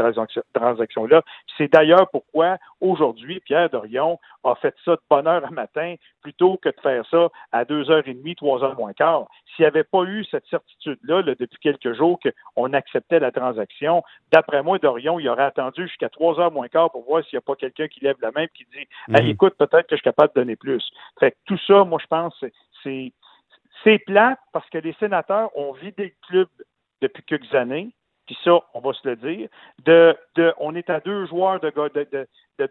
transaction-là. 0.53 1.21
C'est 1.57 1.71
d'ailleurs 1.71 2.09
pourquoi 2.09 2.57
aujourd'hui, 2.81 3.39
Pierre 3.39 3.69
Dorion 3.69 4.19
a 4.43 4.55
fait 4.55 4.75
ça 4.83 4.91
de 4.91 5.01
bonne 5.09 5.27
heure 5.27 5.45
à 5.45 5.51
matin 5.51 5.95
plutôt 6.21 6.57
que 6.57 6.69
de 6.69 6.79
faire 6.81 7.05
ça 7.09 7.29
à 7.51 7.65
deux 7.65 7.89
heures 7.89 8.07
et 8.07 8.13
demie, 8.13 8.35
trois 8.35 8.63
heures 8.63 8.77
moins 8.77 8.93
quart. 8.93 9.27
S'il 9.55 9.63
n'y 9.63 9.67
avait 9.67 9.83
pas 9.83 10.03
eu 10.03 10.25
cette 10.25 10.45
certitude-là 10.47 11.23
depuis 11.23 11.59
quelques 11.61 11.93
jours 11.93 12.19
qu'on 12.55 12.73
acceptait 12.73 13.19
la 13.19 13.31
transaction, 13.31 14.03
d'après 14.31 14.63
moi, 14.63 14.79
Dorion, 14.79 15.19
il 15.19 15.29
aurait 15.29 15.43
attendu 15.43 15.87
jusqu'à 15.87 16.09
trois 16.09 16.39
heures 16.39 16.51
moins 16.51 16.67
quart 16.67 16.91
pour 16.91 17.05
voir 17.05 17.23
s'il 17.23 17.37
n'y 17.37 17.39
a 17.39 17.41
pas 17.41 17.55
quelqu'un 17.55 17.87
qui 17.87 18.03
lève 18.03 18.17
la 18.21 18.31
main 18.31 18.43
et 18.43 18.49
qui 18.49 18.65
dit 18.73 18.87
mhm. 19.07 19.27
écoute, 19.27 19.55
peut-être 19.57 19.87
que 19.87 19.95
je 19.95 19.97
suis 19.97 20.03
capable 20.03 20.33
de 20.35 20.41
donner 20.41 20.55
plus. 20.55 20.83
Fait 21.19 21.35
tout 21.45 21.59
ça, 21.67 21.83
moi, 21.83 21.99
je 22.01 22.07
pense, 22.07 22.43
c'est 22.83 23.13
c'est 23.83 23.99
plate 23.99 24.39
parce 24.51 24.69
que 24.69 24.77
les 24.77 24.93
sénateurs 24.93 25.55
ont 25.57 25.73
vidé 25.73 26.03
le 26.05 26.27
club 26.27 26.47
depuis 27.01 27.23
quelques 27.23 27.53
années 27.53 27.91
puis 28.25 28.37
ça, 28.43 28.59
on 28.73 28.79
va 28.79 28.93
se 28.93 29.07
le 29.07 29.15
dire. 29.15 29.49
De, 29.85 30.15
de, 30.35 30.53
on 30.57 30.75
est 30.75 30.89
à 30.89 30.99
deux 30.99 31.25
joueurs 31.27 31.59
de 31.59 31.71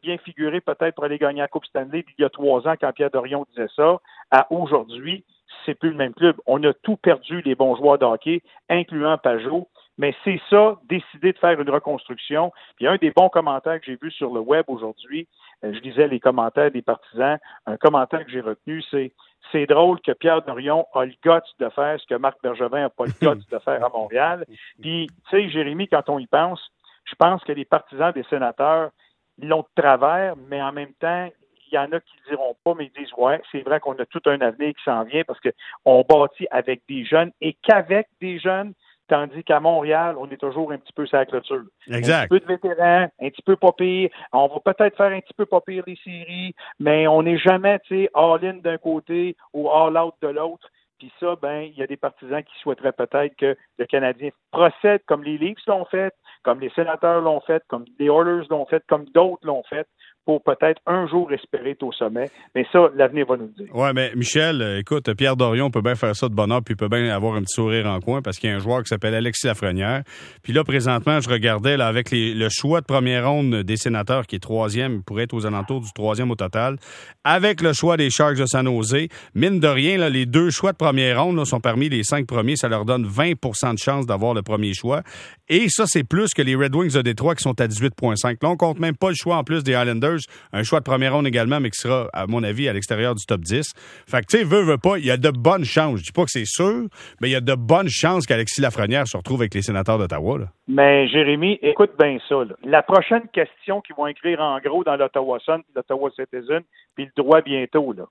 bien 0.02 0.18
figurer 0.18 0.60
peut-être 0.60 0.94
pour 0.94 1.04
aller 1.04 1.18
gagner 1.18 1.40
la 1.40 1.48
Coupe 1.48 1.66
Stanley 1.66 2.04
il 2.18 2.22
y 2.22 2.24
a 2.24 2.30
trois 2.30 2.66
ans 2.66 2.74
quand 2.80 2.92
Pierre 2.92 3.10
Dorion 3.10 3.46
disait 3.50 3.68
ça, 3.76 3.98
à 4.30 4.50
aujourd'hui, 4.52 5.24
c'est 5.64 5.74
plus 5.74 5.90
le 5.90 5.96
même 5.96 6.14
club. 6.14 6.36
On 6.46 6.62
a 6.64 6.72
tout 6.72 6.96
perdu 6.96 7.40
les 7.42 7.54
bons 7.54 7.76
joueurs 7.76 7.98
de 7.98 8.04
hockey, 8.04 8.42
incluant 8.68 9.16
Pajot. 9.18 9.68
Mais 9.96 10.14
c'est 10.24 10.40
ça, 10.50 10.76
décider 10.88 11.32
de 11.32 11.38
faire 11.38 11.60
une 11.60 11.70
reconstruction. 11.70 12.52
Puis 12.76 12.86
un 12.86 12.96
des 12.96 13.10
bons 13.10 13.28
commentaires 13.28 13.78
que 13.78 13.86
j'ai 13.86 13.98
vu 14.00 14.10
sur 14.10 14.32
le 14.32 14.40
web 14.40 14.64
aujourd'hui, 14.68 15.28
euh, 15.64 15.72
je 15.72 15.78
disais 15.80 16.08
les 16.08 16.20
commentaires 16.20 16.70
des 16.70 16.82
partisans, 16.82 17.38
un 17.66 17.76
commentaire 17.76 18.24
que 18.24 18.30
j'ai 18.30 18.40
retenu, 18.40 18.82
c'est 18.90 19.12
c'est 19.52 19.66
drôle 19.66 20.00
que 20.00 20.12
Pierre 20.12 20.42
Dorion 20.42 20.86
a 20.94 21.04
le 21.04 21.12
guts 21.22 21.54
de 21.58 21.68
faire 21.68 22.00
ce 22.00 22.06
que 22.06 22.14
Marc 22.14 22.38
Bergevin 22.42 22.80
n'a 22.80 22.90
pas 22.90 23.04
le 23.04 23.12
guts 23.12 23.44
de 23.50 23.58
faire 23.58 23.84
à 23.84 23.88
Montréal. 23.90 24.46
Puis, 24.80 25.08
tu 25.28 25.30
sais, 25.30 25.50
Jérémy, 25.50 25.86
quand 25.86 26.08
on 26.08 26.18
y 26.18 26.26
pense, 26.26 26.60
je 27.04 27.14
pense 27.14 27.44
que 27.44 27.52
les 27.52 27.66
partisans 27.66 28.12
des 28.12 28.24
sénateurs 28.24 28.90
l'ont 29.38 29.60
de 29.60 29.82
travers, 29.82 30.34
mais 30.48 30.62
en 30.62 30.72
même 30.72 30.92
temps, 30.94 31.28
il 31.66 31.74
y 31.74 31.78
en 31.78 31.92
a 31.92 32.00
qui 32.00 32.14
ne 32.24 32.36
diront 32.36 32.56
pas, 32.64 32.74
mais 32.74 32.90
ils 32.94 33.02
disent 33.02 33.12
Ouais, 33.16 33.40
c'est 33.50 33.62
vrai 33.62 33.80
qu'on 33.80 33.94
a 33.94 34.06
tout 34.06 34.22
un 34.26 34.40
avenir 34.40 34.74
qui 34.74 34.84
s'en 34.84 35.02
vient 35.04 35.24
parce 35.24 35.40
qu'on 35.40 36.04
bâtit 36.08 36.46
avec 36.50 36.82
des 36.88 37.04
jeunes 37.04 37.32
et 37.40 37.54
qu'avec 37.62 38.08
des 38.20 38.38
jeunes, 38.38 38.74
tandis 39.08 39.44
qu'à 39.44 39.60
Montréal, 39.60 40.16
on 40.18 40.30
est 40.30 40.36
toujours 40.36 40.72
un 40.72 40.78
petit 40.78 40.92
peu 40.92 41.06
sur 41.06 41.18
la 41.18 41.26
clôture. 41.26 41.64
Exact. 41.88 42.14
Un 42.14 42.26
petit 42.26 42.28
peu 42.28 42.40
de 42.40 42.46
vétérans, 42.46 43.08
un 43.20 43.30
petit 43.30 43.42
peu 43.42 43.56
pas 43.56 43.72
pire. 43.72 44.10
On 44.32 44.48
va 44.48 44.72
peut-être 44.72 44.96
faire 44.96 45.12
un 45.12 45.20
petit 45.20 45.34
peu 45.34 45.46
pas 45.46 45.60
pire 45.60 45.84
les 45.86 45.98
séries, 46.02 46.54
mais 46.78 47.06
on 47.06 47.22
n'est 47.22 47.38
jamais, 47.38 47.78
tu 47.80 48.04
sais, 48.04 48.10
all-in 48.14 48.54
d'un 48.54 48.78
côté 48.78 49.36
ou 49.52 49.70
all-out 49.70 50.14
de 50.22 50.28
l'autre. 50.28 50.68
Puis 50.98 51.12
ça, 51.18 51.36
ben, 51.40 51.62
il 51.62 51.74
y 51.74 51.82
a 51.82 51.86
des 51.86 51.96
partisans 51.96 52.42
qui 52.42 52.56
souhaiteraient 52.60 52.92
peut-être 52.92 53.34
que 53.36 53.56
le 53.78 53.86
Canadien 53.86 54.30
procède 54.52 55.02
comme 55.06 55.24
les 55.24 55.38
Leafs 55.38 55.66
l'ont 55.66 55.84
fait, 55.86 56.14
comme 56.42 56.60
les 56.60 56.70
sénateurs 56.70 57.20
l'ont 57.20 57.40
fait, 57.40 57.62
comme 57.68 57.84
les 57.98 58.06
Oilers 58.06 58.46
l'ont 58.48 58.66
fait, 58.66 58.82
comme 58.86 59.04
d'autres 59.06 59.44
l'ont 59.44 59.64
fait, 59.64 59.88
pour 60.24 60.42
peut-être 60.42 60.80
un 60.86 61.06
jour 61.06 61.32
espérer 61.32 61.70
être 61.70 61.82
au 61.82 61.92
sommet. 61.92 62.30
Mais 62.54 62.66
ça, 62.72 62.88
l'avenir 62.94 63.26
va 63.26 63.36
nous 63.36 63.50
le 63.56 63.64
dire. 63.64 63.74
Oui, 63.74 63.88
mais 63.94 64.12
Michel, 64.14 64.62
euh, 64.62 64.78
écoute, 64.78 65.12
Pierre 65.14 65.36
Dorion 65.36 65.70
peut 65.70 65.82
bien 65.82 65.94
faire 65.94 66.16
ça 66.16 66.28
de 66.28 66.34
bonheur, 66.34 66.62
puis 66.62 66.74
peut 66.74 66.88
bien 66.88 67.08
avoir 67.14 67.34
un 67.34 67.42
petit 67.42 67.54
sourire 67.54 67.86
en 67.86 68.00
coin 68.00 68.22
parce 68.22 68.38
qu'il 68.38 68.50
y 68.50 68.52
a 68.52 68.56
un 68.56 68.60
joueur 68.60 68.82
qui 68.82 68.88
s'appelle 68.88 69.14
Alexis 69.14 69.46
Lafrenière. 69.46 70.02
Puis 70.42 70.52
là, 70.52 70.64
présentement, 70.64 71.20
je 71.20 71.28
regardais 71.28 71.76
là, 71.76 71.86
avec 71.86 72.08
le 72.12 72.48
choix 72.50 72.80
de 72.80 72.86
première 72.86 73.28
ronde 73.28 73.54
des 73.62 73.76
sénateurs 73.76 74.26
qui 74.26 74.36
est 74.36 74.40
troisième, 74.40 75.02
pourrait 75.02 75.24
être 75.24 75.34
aux 75.34 75.46
alentours 75.46 75.80
du 75.80 75.92
troisième 75.92 76.30
au 76.30 76.36
total, 76.36 76.76
avec 77.24 77.60
le 77.60 77.72
choix 77.72 77.96
des 77.96 78.10
Sharks 78.10 78.36
de 78.36 78.46
San 78.46 78.66
Jose, 78.66 79.08
mine 79.34 79.60
de 79.60 79.68
rien, 79.68 79.98
là, 79.98 80.08
les 80.08 80.26
deux 80.26 80.50
choix 80.50 80.72
de 80.72 80.76
première 80.76 81.22
ronde 81.22 81.44
sont 81.44 81.60
parmi 81.60 81.88
les 81.88 82.02
cinq 82.02 82.26
premiers. 82.26 82.56
Ça 82.56 82.68
leur 82.68 82.84
donne 82.84 83.06
20% 83.06 83.74
de 83.74 83.78
chance 83.78 84.06
d'avoir 84.06 84.34
le 84.34 84.42
premier 84.42 84.74
choix. 84.74 85.02
Et 85.48 85.68
ça, 85.68 85.84
c'est 85.86 86.04
plus 86.04 86.32
que 86.34 86.42
les 86.42 86.54
Red 86.54 86.74
Wings 86.74 86.92
de 86.92 87.02
Détroit 87.02 87.34
qui 87.34 87.42
sont 87.42 87.60
à 87.60 87.66
18,5. 87.66 88.36
Là, 88.42 88.48
on 88.48 88.56
compte 88.56 88.78
même 88.78 88.96
pas 88.96 89.10
le 89.10 89.14
choix 89.14 89.36
en 89.36 89.44
plus 89.44 89.62
des 89.62 89.72
Islanders. 89.72 90.13
Un 90.52 90.62
choix 90.62 90.80
de 90.80 90.84
première 90.84 91.14
ronde 91.14 91.26
également, 91.26 91.60
mais 91.60 91.70
qui 91.70 91.80
sera, 91.80 92.08
à 92.12 92.26
mon 92.26 92.42
avis, 92.42 92.68
à 92.68 92.72
l'extérieur 92.72 93.14
du 93.14 93.24
top 93.26 93.40
10. 93.40 93.72
Fait 94.08 94.20
que, 94.20 94.26
tu 94.26 94.38
sais, 94.38 94.44
veut, 94.44 94.62
veut 94.62 94.78
pas, 94.78 94.98
il 94.98 95.06
y 95.06 95.10
a 95.10 95.16
de 95.16 95.30
bonnes 95.30 95.64
chances. 95.64 96.00
Je 96.00 96.04
dis 96.04 96.12
pas 96.12 96.24
que 96.24 96.30
c'est 96.30 96.46
sûr, 96.46 96.88
mais 97.20 97.28
il 97.28 97.32
y 97.32 97.36
a 97.36 97.40
de 97.40 97.54
bonnes 97.54 97.88
chances 97.88 98.26
qu'Alexis 98.26 98.60
Lafrenière 98.60 99.06
se 99.06 99.16
retrouve 99.16 99.40
avec 99.42 99.54
les 99.54 99.62
sénateurs 99.62 99.98
d'Ottawa. 99.98 100.38
Mais 100.68 101.08
Jérémy, 101.08 101.58
écoute 101.62 101.92
bien 101.98 102.18
ça. 102.28 102.36
La 102.64 102.82
prochaine 102.82 103.28
question 103.32 103.80
qu'ils 103.80 103.96
vont 103.96 104.06
écrire 104.06 104.40
en 104.40 104.58
gros 104.58 104.84
dans 104.84 104.96
l'Ottawa 104.96 105.38
Sun, 105.40 105.62
l'Ottawa 105.74 106.10
Citizen, 106.10 106.62
puis 106.94 107.06
le 107.06 107.22
droit 107.22 107.40
bientôt, 107.42 107.92
là. 107.92 108.04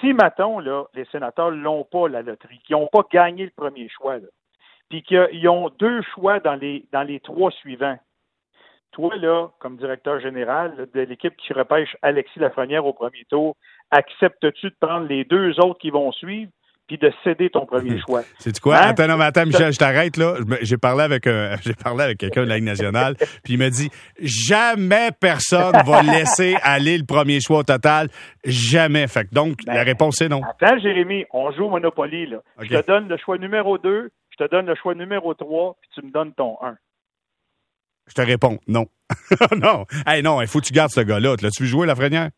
Si, 0.00 0.12
mettons, 0.12 0.60
là, 0.60 0.84
les 0.94 1.04
sénateurs 1.06 1.50
l'ont 1.50 1.84
pas, 1.84 2.08
la 2.08 2.22
loterie, 2.22 2.60
qu'ils 2.66 2.76
n'ont 2.76 2.88
pas 2.90 3.02
gagné 3.12 3.44
le 3.44 3.50
premier 3.50 3.88
choix, 3.88 4.16
puis 4.88 5.02
qu'ils 5.02 5.48
ont 5.48 5.70
deux 5.78 6.00
choix 6.14 6.40
dans 6.40 6.54
les, 6.54 6.84
dans 6.92 7.02
les 7.02 7.20
trois 7.20 7.50
suivants, 7.50 7.98
toi, 8.92 9.14
là, 9.16 9.48
comme 9.58 9.76
directeur 9.76 10.20
général 10.20 10.88
de 10.92 11.00
l'équipe 11.02 11.34
qui 11.36 11.52
repêche 11.52 11.96
Alexis 12.02 12.38
Lafrenière 12.38 12.84
au 12.84 12.92
premier 12.92 13.24
tour, 13.28 13.56
acceptes-tu 13.90 14.66
de 14.70 14.76
prendre 14.80 15.06
les 15.06 15.24
deux 15.24 15.58
autres 15.60 15.78
qui 15.78 15.90
vont 15.90 16.12
suivre 16.12 16.50
puis 16.86 16.98
de 16.98 17.12
céder 17.22 17.50
ton 17.50 17.66
premier 17.66 18.00
choix? 18.06 18.22
C'est 18.38 18.58
quoi? 18.58 18.76
Hein? 18.76 18.88
Attends, 18.88 19.06
non, 19.06 19.20
attends, 19.20 19.46
Michel, 19.46 19.72
je 19.72 19.78
t'arrête 19.78 20.16
là. 20.16 20.34
J'ai 20.62 20.76
parlé 20.76 21.02
avec 21.02 21.24
j'ai 21.62 21.74
parlé 21.74 22.04
avec 22.04 22.18
quelqu'un 22.18 22.42
de 22.42 22.48
la 22.48 22.56
Ligue 22.56 22.64
nationale, 22.64 23.14
puis 23.44 23.54
il 23.54 23.58
m'a 23.58 23.70
dit 23.70 23.90
jamais 24.20 25.10
personne 25.20 25.72
va 25.86 26.02
laisser 26.02 26.56
aller 26.62 26.98
le 26.98 27.04
premier 27.04 27.40
choix 27.40 27.58
au 27.58 27.64
total. 27.64 28.08
Jamais. 28.44 29.06
Fait 29.06 29.32
donc, 29.32 29.58
ben, 29.66 29.74
la 29.74 29.82
réponse 29.82 30.20
est 30.20 30.28
non. 30.28 30.42
Attends, 30.42 30.78
Jérémy, 30.80 31.26
on 31.32 31.52
joue 31.52 31.64
au 31.64 31.70
Monopoly, 31.70 32.26
là. 32.26 32.38
Je 32.60 32.68
te 32.68 32.86
donne 32.86 33.08
le 33.08 33.16
choix 33.18 33.38
numéro 33.38 33.78
2, 33.78 34.10
je 34.30 34.44
te 34.44 34.50
donne 34.50 34.66
le 34.66 34.74
choix 34.74 34.94
numéro 34.94 35.34
3, 35.34 35.76
puis 35.80 35.90
tu 35.94 36.04
me 36.04 36.10
donnes 36.10 36.32
ton 36.32 36.56
1. 36.62 36.76
Je 38.10 38.14
te 38.14 38.22
réponds 38.22 38.58
non. 38.66 38.86
non. 39.56 39.86
Hey, 40.06 40.22
non, 40.22 40.40
il 40.42 40.48
faut 40.48 40.60
que 40.60 40.66
tu 40.66 40.72
gardes 40.72 40.90
ce 40.90 41.00
gars-là. 41.00 41.36
L'as-tu 41.40 41.62
vu 41.62 41.68
jouer, 41.68 41.86
la 41.86 41.94
Lafrenière? 41.94 42.30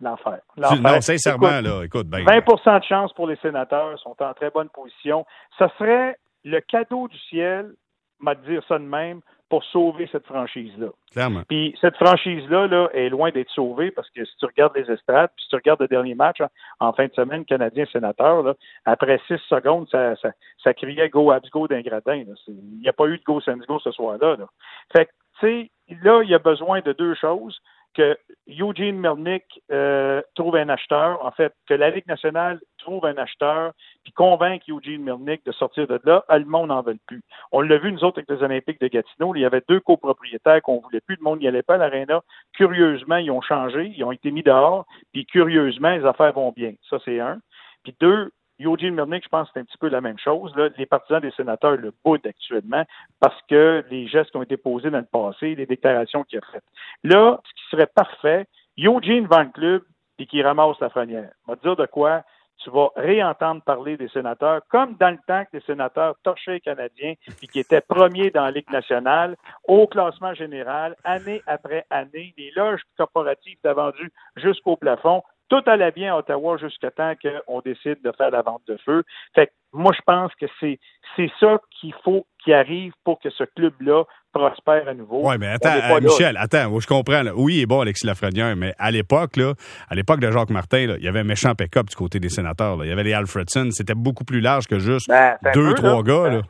l'enfer. 0.00 0.40
Non, 0.56 1.00
sincèrement, 1.00 1.60
là, 1.60 1.82
écoute, 1.84 2.06
ben, 2.06 2.24
20% 2.24 2.80
de 2.80 2.84
chance 2.84 3.12
pour 3.14 3.26
les 3.26 3.36
sénateurs, 3.36 3.98
sont 4.00 4.16
en 4.20 4.34
très 4.34 4.50
bonne 4.50 4.68
position. 4.68 5.24
Ce 5.58 5.64
serait 5.78 6.16
le 6.44 6.60
cadeau 6.60 7.08
du 7.08 7.18
ciel, 7.30 7.72
m'a 8.20 8.34
dire 8.34 8.62
ça 8.68 8.78
de 8.78 8.84
même, 8.84 9.20
pour 9.48 9.64
sauver 9.64 10.08
cette 10.10 10.26
franchise-là. 10.26 10.88
Clairement. 11.12 11.42
Puis 11.48 11.76
cette 11.80 11.96
franchise-là 11.96 12.66
là, 12.66 12.88
est 12.92 13.08
loin 13.08 13.30
d'être 13.30 13.50
sauvée 13.50 13.90
parce 13.90 14.10
que 14.10 14.24
si 14.24 14.36
tu 14.38 14.46
regardes 14.46 14.76
les 14.76 14.90
estrades, 14.90 15.30
puis 15.36 15.44
si 15.44 15.50
tu 15.50 15.56
regardes 15.56 15.80
le 15.80 15.88
dernier 15.88 16.14
match 16.14 16.40
hein, 16.40 16.48
en 16.80 16.92
fin 16.92 17.06
de 17.06 17.12
semaine, 17.12 17.44
Canadien-Sénateur, 17.44 18.54
après 18.84 19.20
six 19.28 19.40
secondes, 19.48 19.88
ça, 19.90 20.16
ça, 20.16 20.30
ça 20.62 20.74
criait 20.74 21.08
go 21.08 21.30
abs 21.30 21.48
go 21.50 21.68
d'un 21.68 21.80
gradin. 21.80 22.24
Il 22.48 22.80
n'y 22.80 22.88
a 22.88 22.92
pas 22.92 23.06
eu 23.06 23.18
de 23.18 23.24
go 23.24 23.40
sense 23.40 23.66
go 23.66 23.78
ce 23.78 23.92
soir-là. 23.92 24.36
Là. 24.36 24.46
Fait 24.92 25.06
que, 25.06 25.10
tu 25.40 25.46
sais, 25.46 25.70
là, 26.02 26.22
il 26.22 26.30
y 26.30 26.34
a 26.34 26.38
besoin 26.38 26.80
de 26.80 26.92
deux 26.92 27.14
choses 27.14 27.60
que 27.96 28.18
Eugene 28.46 28.98
Melnick 28.98 29.44
euh, 29.72 30.20
trouve 30.34 30.56
un 30.56 30.68
acheteur, 30.68 31.24
en 31.24 31.30
fait, 31.30 31.52
que 31.66 31.74
la 31.74 31.90
Ligue 31.90 32.06
nationale 32.06 32.60
trouve 32.78 33.06
un 33.06 33.16
acheteur, 33.16 33.72
puis 34.04 34.12
convainc 34.12 34.62
Eugene 34.68 35.02
Melnick 35.02 35.44
de 35.44 35.52
sortir 35.52 35.86
de 35.86 35.98
là, 36.04 36.24
le 36.28 36.44
monde 36.44 36.68
n'en 36.68 36.82
veut 36.82 36.96
plus. 37.06 37.22
On 37.50 37.62
l'a 37.62 37.78
vu, 37.78 37.90
nous 37.90 38.04
autres, 38.04 38.18
avec 38.18 38.30
les 38.30 38.44
Olympiques 38.44 38.80
de 38.80 38.88
Gatineau, 38.88 39.34
il 39.34 39.40
y 39.40 39.44
avait 39.44 39.62
deux 39.68 39.80
copropriétaires 39.80 40.62
qu'on 40.62 40.80
voulait 40.80 41.00
plus, 41.00 41.16
le 41.16 41.24
monde 41.24 41.40
n'y 41.40 41.48
allait 41.48 41.62
pas 41.62 41.74
à 41.74 41.78
l'aréna. 41.78 42.20
Curieusement, 42.52 43.16
ils 43.16 43.30
ont 43.30 43.40
changé, 43.40 43.92
ils 43.96 44.04
ont 44.04 44.12
été 44.12 44.30
mis 44.30 44.42
dehors, 44.42 44.84
puis 45.12 45.24
curieusement, 45.24 45.90
les 45.90 46.04
affaires 46.04 46.34
vont 46.34 46.52
bien. 46.52 46.74
Ça, 46.90 46.98
c'est 47.04 47.18
un. 47.18 47.38
Puis 47.82 47.96
deux, 48.00 48.30
Eugene 48.58 48.94
Melnick, 48.94 49.24
je 49.24 49.28
pense 49.28 49.48
que 49.48 49.54
c'est 49.54 49.60
un 49.60 49.64
petit 49.64 49.78
peu 49.78 49.88
la 49.88 50.00
même 50.00 50.18
chose. 50.18 50.52
Les 50.76 50.86
partisans 50.86 51.20
des 51.20 51.30
sénateurs 51.32 51.76
le 51.76 51.92
boudent 52.04 52.26
actuellement 52.26 52.84
parce 53.20 53.40
que 53.48 53.84
les 53.90 54.06
gestes 54.06 54.30
qui 54.30 54.36
ont 54.36 54.42
été 54.42 54.56
posés 54.56 54.90
dans 54.90 54.98
le 54.98 55.04
passé, 55.04 55.54
les 55.54 55.66
déclarations 55.66 56.24
qu'il 56.24 56.38
a 56.38 56.42
faites. 56.52 56.64
Là, 57.04 57.40
ce 57.44 57.54
qui 57.54 57.70
serait 57.70 57.86
parfait, 57.86 58.46
Eugene 58.78 59.26
vend 59.26 59.42
le 59.42 59.50
club 59.50 59.82
et 60.18 60.26
qui 60.26 60.42
ramasse 60.42 60.80
la 60.80 60.90
frenière. 60.90 61.30
On 61.46 61.52
va 61.52 61.56
te 61.56 61.62
dire 61.62 61.76
de 61.76 61.86
quoi? 61.86 62.22
Tu 62.58 62.70
vas 62.70 62.88
réentendre 62.96 63.60
parler 63.62 63.98
des 63.98 64.08
sénateurs, 64.08 64.62
comme 64.70 64.96
dans 64.96 65.10
le 65.10 65.18
temps 65.26 65.44
que 65.44 65.58
les 65.58 65.60
sénateurs 65.60 66.16
torchaient 66.22 66.54
les 66.54 66.60
Canadiens 66.60 67.12
et 67.42 67.46
qui 67.46 67.60
étaient 67.60 67.82
premiers 67.82 68.30
dans 68.30 68.44
la 68.44 68.50
Ligue 68.50 68.70
nationale, 68.70 69.36
au 69.68 69.86
classement 69.86 70.32
général, 70.32 70.96
année 71.04 71.42
après 71.46 71.84
année. 71.90 72.32
Les 72.38 72.50
loges 72.56 72.80
corporatives 72.96 73.58
étaient 73.58 73.74
vendues 73.74 74.10
jusqu'au 74.36 74.76
plafond. 74.76 75.22
Tout 75.48 75.62
allait 75.66 75.92
bien 75.92 76.14
à 76.14 76.18
Ottawa 76.18 76.56
jusqu'à 76.56 76.90
temps 76.90 77.12
qu'on 77.22 77.60
décide 77.60 78.02
de 78.02 78.12
faire 78.16 78.30
la 78.30 78.42
vente 78.42 78.62
de 78.66 78.76
feu. 78.84 79.04
Fait 79.34 79.46
que 79.46 79.52
moi, 79.72 79.92
je 79.94 80.02
pense 80.04 80.32
que 80.40 80.46
c'est, 80.58 80.78
c'est 81.14 81.30
ça 81.38 81.60
qu'il 81.70 81.94
faut 82.02 82.26
qu'il 82.42 82.54
arrive 82.54 82.92
pour 83.04 83.20
que 83.20 83.30
ce 83.30 83.44
club-là 83.44 84.04
prospère 84.32 84.88
à 84.88 84.94
nouveau. 84.94 85.28
Oui, 85.28 85.36
mais 85.38 85.48
attends, 85.48 85.70
euh, 85.70 86.00
Michel, 86.00 86.36
attends, 86.36 86.78
je 86.80 86.86
comprends. 86.86 87.22
Oui, 87.36 87.56
il 87.56 87.62
est 87.62 87.66
bon, 87.66 87.80
Alexis 87.80 88.06
Lafrenière, 88.06 88.56
mais 88.56 88.74
à 88.78 88.90
l'époque, 88.90 89.36
là, 89.36 89.54
à 89.88 89.94
l'époque 89.94 90.20
de 90.20 90.30
Jacques 90.30 90.50
Martin, 90.50 90.86
là, 90.86 90.94
il 90.98 91.04
y 91.04 91.08
avait 91.08 91.20
un 91.20 91.24
méchant 91.24 91.54
pick-up 91.54 91.86
du 91.86 91.96
côté 91.96 92.18
des 92.18 92.28
sénateurs. 92.28 92.76
Là. 92.76 92.84
Il 92.84 92.88
y 92.88 92.92
avait 92.92 93.04
les 93.04 93.14
Alfredson. 93.14 93.70
C'était 93.70 93.94
beaucoup 93.94 94.24
plus 94.24 94.40
large 94.40 94.66
que 94.66 94.78
juste 94.78 95.08
ben, 95.08 95.36
deux, 95.54 95.74
trois 95.74 96.02
gars. 96.02 96.28
Là. 96.28 96.42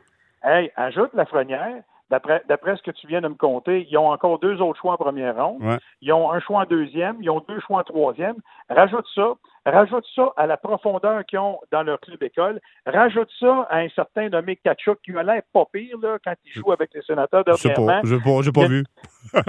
Hey, 0.42 0.70
ajoute 0.76 1.12
Lafrenière 1.14 1.82
D'après 2.10 2.76
ce 2.76 2.82
que 2.82 2.92
tu 2.92 3.06
viens 3.08 3.20
de 3.20 3.28
me 3.28 3.34
compter, 3.34 3.86
ils 3.90 3.98
ont 3.98 4.10
encore 4.10 4.38
deux 4.38 4.60
autres 4.60 4.80
choix 4.80 4.92
en 4.92 4.96
première 4.96 5.36
ronde. 5.36 5.78
Ils 6.00 6.12
ont 6.12 6.30
un 6.30 6.40
choix 6.40 6.60
en 6.60 6.64
deuxième. 6.64 7.16
Ils 7.20 7.30
ont 7.30 7.44
deux 7.48 7.60
choix 7.60 7.80
en 7.80 7.84
troisième. 7.84 8.36
Rajoute 8.70 9.06
ça. 9.14 9.34
Rajoute 9.66 10.04
ça 10.14 10.32
à 10.36 10.46
la 10.46 10.56
profondeur 10.56 11.26
qu'ils 11.26 11.40
ont 11.40 11.58
dans 11.72 11.82
leur 11.82 11.98
club 11.98 12.22
école. 12.22 12.60
Rajoute 12.86 13.28
ça 13.40 13.66
à 13.68 13.78
un 13.78 13.88
certain 13.88 14.28
nommé 14.28 14.54
Kachuk 14.54 15.00
qui 15.02 15.16
a 15.16 15.24
l'air 15.24 15.42
pas 15.52 15.64
pire 15.72 15.98
là, 16.00 16.18
quand 16.24 16.34
il 16.44 16.52
joue 16.52 16.70
avec 16.70 16.94
les 16.94 17.02
sénateurs 17.02 17.42
dernièrement. 17.42 18.00
Je 18.04 18.14
n'ai 18.14 18.52
pas, 18.52 18.68
vu. 18.68 18.84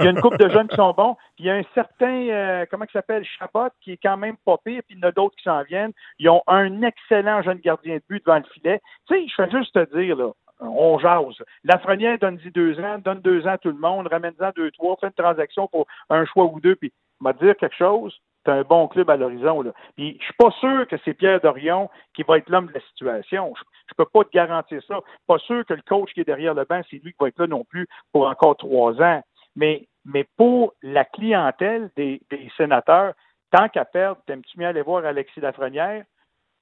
il 0.00 0.04
y 0.04 0.08
a 0.08 0.10
une 0.10 0.20
couple 0.20 0.38
de 0.38 0.48
jeunes 0.48 0.66
qui 0.66 0.74
sont 0.74 0.92
bons. 0.92 1.14
Puis 1.36 1.44
il 1.44 1.46
y 1.46 1.50
a 1.50 1.54
un 1.54 1.62
certain, 1.72 2.28
euh, 2.30 2.66
comment 2.68 2.84
il 2.84 2.92
s'appelle, 2.92 3.24
Chabot, 3.38 3.68
qui 3.80 3.92
est 3.92 4.00
quand 4.02 4.16
même 4.16 4.36
pas 4.44 4.56
pire. 4.64 4.82
Puis 4.88 4.96
il 4.96 5.00
y 5.00 5.04
en 5.04 5.08
a 5.08 5.12
d'autres 5.12 5.36
qui 5.36 5.44
s'en 5.44 5.62
viennent. 5.62 5.92
Ils 6.18 6.28
ont 6.28 6.42
un 6.48 6.82
excellent 6.82 7.40
jeune 7.42 7.58
gardien 7.58 7.94
de 7.98 8.02
but 8.08 8.24
devant 8.26 8.38
le 8.38 8.44
filet. 8.52 8.80
Tu 9.06 9.14
sais, 9.14 9.28
je 9.28 9.34
fais 9.36 9.50
juste 9.56 9.72
te 9.72 9.96
dire, 9.96 10.16
là, 10.16 10.32
on 10.60 10.98
jase. 10.98 11.42
Lafrenière 11.64 12.18
donne-y 12.18 12.50
deux 12.50 12.78
ans, 12.80 12.98
donne 12.98 13.20
deux 13.20 13.46
ans 13.46 13.52
à 13.52 13.58
tout 13.58 13.68
le 13.68 13.78
monde, 13.78 14.08
ramène-en 14.08 14.50
deux, 14.56 14.70
trois, 14.72 14.96
fais 15.00 15.06
une 15.06 15.12
transaction 15.12 15.68
pour 15.68 15.86
un 16.10 16.24
choix 16.26 16.44
ou 16.44 16.60
deux, 16.60 16.76
puis 16.76 16.92
m'a 17.20 17.32
dire 17.32 17.56
quelque 17.56 17.76
chose, 17.76 18.16
c'est 18.44 18.52
un 18.52 18.62
bon 18.62 18.88
club 18.88 19.10
à 19.10 19.16
l'horizon. 19.16 19.62
Là. 19.62 19.72
Puis 19.96 20.16
je 20.18 20.24
suis 20.24 20.34
pas 20.34 20.50
sûr 20.52 20.86
que 20.88 20.96
c'est 21.04 21.14
Pierre 21.14 21.40
Dorion 21.40 21.90
qui 22.14 22.22
va 22.22 22.38
être 22.38 22.48
l'homme 22.48 22.66
de 22.68 22.74
la 22.74 22.80
situation. 22.80 23.52
Je, 23.56 23.62
ne 23.62 24.04
peux 24.04 24.10
pas 24.10 24.24
te 24.24 24.30
garantir 24.30 24.82
ça. 24.86 25.00
Pas 25.26 25.38
sûr 25.38 25.64
que 25.66 25.74
le 25.74 25.82
coach 25.82 26.12
qui 26.12 26.20
est 26.20 26.24
derrière 26.24 26.54
le 26.54 26.64
banc, 26.64 26.80
c'est 26.90 27.02
lui 27.02 27.12
qui 27.12 27.18
va 27.20 27.28
être 27.28 27.38
là 27.38 27.46
non 27.46 27.64
plus 27.64 27.86
pour 28.12 28.26
encore 28.26 28.56
trois 28.56 29.00
ans. 29.02 29.22
Mais, 29.56 29.88
mais 30.04 30.24
pour 30.36 30.74
la 30.82 31.04
clientèle 31.04 31.90
des, 31.96 32.20
des 32.30 32.50
sénateurs, 32.56 33.14
tant 33.50 33.68
qu'à 33.68 33.84
perdre, 33.84 34.20
t'aimes-tu 34.26 34.58
mieux 34.58 34.66
aller 34.66 34.82
voir 34.82 35.04
Alexis 35.04 35.40
Lafrenière? 35.40 36.04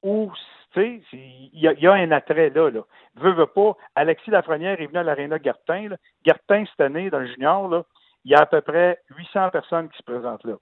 Ou 0.02 0.32
il 0.76 1.02
y, 1.52 1.62
y, 1.62 1.86
a 1.86 1.92
un 1.92 2.10
attrait 2.10 2.50
là. 2.50 2.70
là. 2.70 2.82
Veux, 3.14 3.32
veux 3.32 3.46
pas. 3.46 3.76
Alexis 3.94 4.30
Lafrenière 4.30 4.80
est 4.80 4.86
venu 4.86 4.98
à 4.98 5.02
l'Arena 5.02 5.38
Gartin. 5.38 5.88
Là. 5.88 5.96
Gartin, 6.24 6.64
cette 6.66 6.80
année, 6.80 7.08
dans 7.08 7.20
le 7.20 7.26
junior, 7.26 7.68
là, 7.68 7.84
il 8.24 8.32
y 8.32 8.34
a 8.34 8.40
à 8.40 8.46
peu 8.46 8.60
près 8.60 8.98
800 9.16 9.50
personnes 9.50 9.88
qui 9.88 9.96
se 9.96 10.02
présentent 10.02 10.44
là. 10.44 10.56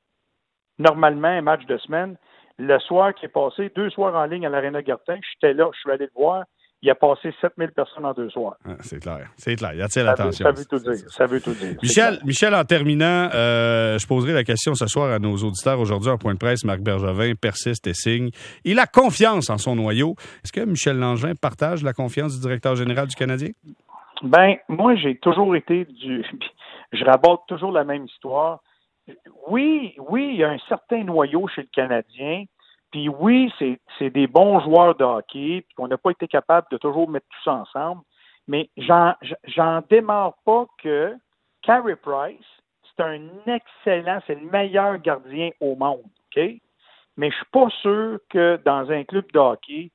Normalement, 0.78 1.28
un 1.28 1.42
match 1.42 1.64
de 1.66 1.78
semaine. 1.78 2.16
Le 2.58 2.78
soir 2.78 3.12
qui 3.14 3.26
est 3.26 3.28
passé, 3.28 3.70
deux 3.74 3.90
soirs 3.90 4.14
en 4.14 4.26
ligne 4.26 4.46
à 4.46 4.50
l'Arena 4.50 4.82
Gartin, 4.82 5.18
j'étais 5.32 5.54
là, 5.54 5.68
je 5.74 5.80
suis 5.80 5.90
allé 5.90 6.04
le 6.04 6.12
voir 6.14 6.44
il 6.84 6.90
a 6.90 6.94
passé 6.94 7.32
7000 7.40 7.70
personnes 7.70 8.04
en 8.04 8.12
deux 8.12 8.28
soirs. 8.28 8.56
Ah, 8.66 8.76
c'est 8.80 9.00
clair. 9.00 9.30
C'est 9.36 9.56
clair. 9.56 9.72
Il 9.72 9.80
attire 9.80 10.04
l'attention. 10.04 10.44
Ça 10.44 10.52
veut 10.52 10.64
tout 10.66 10.78
dire. 10.78 11.10
Ça 11.10 11.24
veut 11.24 11.40
tout 11.40 11.54
dire. 11.54 11.76
Michel, 11.82 12.18
Michel, 12.26 12.54
en 12.54 12.64
terminant, 12.64 13.30
euh, 13.32 13.98
je 13.98 14.06
poserai 14.06 14.34
la 14.34 14.44
question 14.44 14.74
ce 14.74 14.86
soir 14.86 15.10
à 15.10 15.18
nos 15.18 15.34
auditeurs. 15.34 15.80
Aujourd'hui, 15.80 16.10
en 16.10 16.18
point 16.18 16.34
de 16.34 16.38
presse, 16.38 16.62
Marc 16.62 16.80
Bergevin 16.80 17.32
persiste 17.40 17.86
et 17.86 17.94
signe. 17.94 18.28
Il 18.64 18.78
a 18.78 18.86
confiance 18.86 19.48
en 19.48 19.56
son 19.56 19.76
noyau. 19.76 20.14
Est-ce 20.44 20.52
que 20.52 20.60
Michel 20.60 20.98
Langevin 20.98 21.32
partage 21.40 21.82
la 21.82 21.94
confiance 21.94 22.34
du 22.34 22.42
directeur 22.42 22.76
général 22.76 23.06
du 23.06 23.14
Canadien? 23.14 23.48
Ben, 24.22 24.56
moi, 24.68 24.94
j'ai 24.94 25.16
toujours 25.16 25.56
été 25.56 25.86
du. 25.86 26.22
Je 26.92 27.02
raborde 27.04 27.40
toujours 27.48 27.72
la 27.72 27.84
même 27.84 28.04
histoire. 28.04 28.60
Oui, 29.48 29.94
oui, 30.10 30.28
il 30.32 30.36
y 30.36 30.44
a 30.44 30.50
un 30.50 30.58
certain 30.68 31.02
noyau 31.02 31.48
chez 31.48 31.62
le 31.62 31.68
Canadien 31.72 32.44
puis 32.94 33.08
oui, 33.08 33.52
c'est 33.98 34.10
des 34.10 34.28
bons 34.28 34.60
joueurs 34.60 34.94
de 34.94 35.02
hockey, 35.02 35.64
puis 35.66 35.74
qu'on 35.76 35.88
n'a 35.88 35.98
pas 35.98 36.12
été 36.12 36.28
capable 36.28 36.68
de 36.70 36.76
toujours 36.76 37.10
mettre 37.10 37.26
tout 37.28 37.42
ça 37.42 37.54
ensemble. 37.54 38.02
Mais 38.46 38.70
j'en 38.76 39.82
démarre 39.90 40.34
pas 40.46 40.66
que 40.80 41.12
Carey 41.62 41.96
Price, 41.96 42.46
c'est 42.84 43.02
un 43.02 43.18
excellent, 43.48 44.20
c'est 44.28 44.36
le 44.36 44.48
meilleur 44.48 44.98
gardien 44.98 45.50
au 45.60 45.74
monde, 45.74 46.04
OK? 46.04 46.40
Mais 47.16 47.30
je 47.32 47.34
suis 47.34 47.46
pas 47.50 47.66
sûr 47.82 48.20
que 48.30 48.60
dans 48.64 48.88
un 48.92 49.02
club 49.02 49.24
de 49.32 49.40
hockey, 49.40 49.90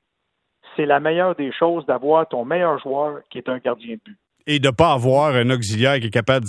c'est 0.76 0.84
la 0.84 1.00
meilleure 1.00 1.34
des 1.34 1.52
choses 1.52 1.86
d'avoir 1.86 2.28
ton 2.28 2.44
meilleur 2.44 2.78
joueur 2.80 3.20
qui 3.30 3.38
est 3.38 3.48
un 3.48 3.56
gardien 3.60 3.94
de 3.94 4.00
but. 4.04 4.18
Et 4.46 4.58
de 4.58 4.68
ne 4.68 4.74
pas 4.74 4.92
avoir 4.92 5.34
un 5.34 5.48
auxiliaire 5.48 5.98
qui 6.00 6.08
est 6.08 6.10
capable 6.10 6.44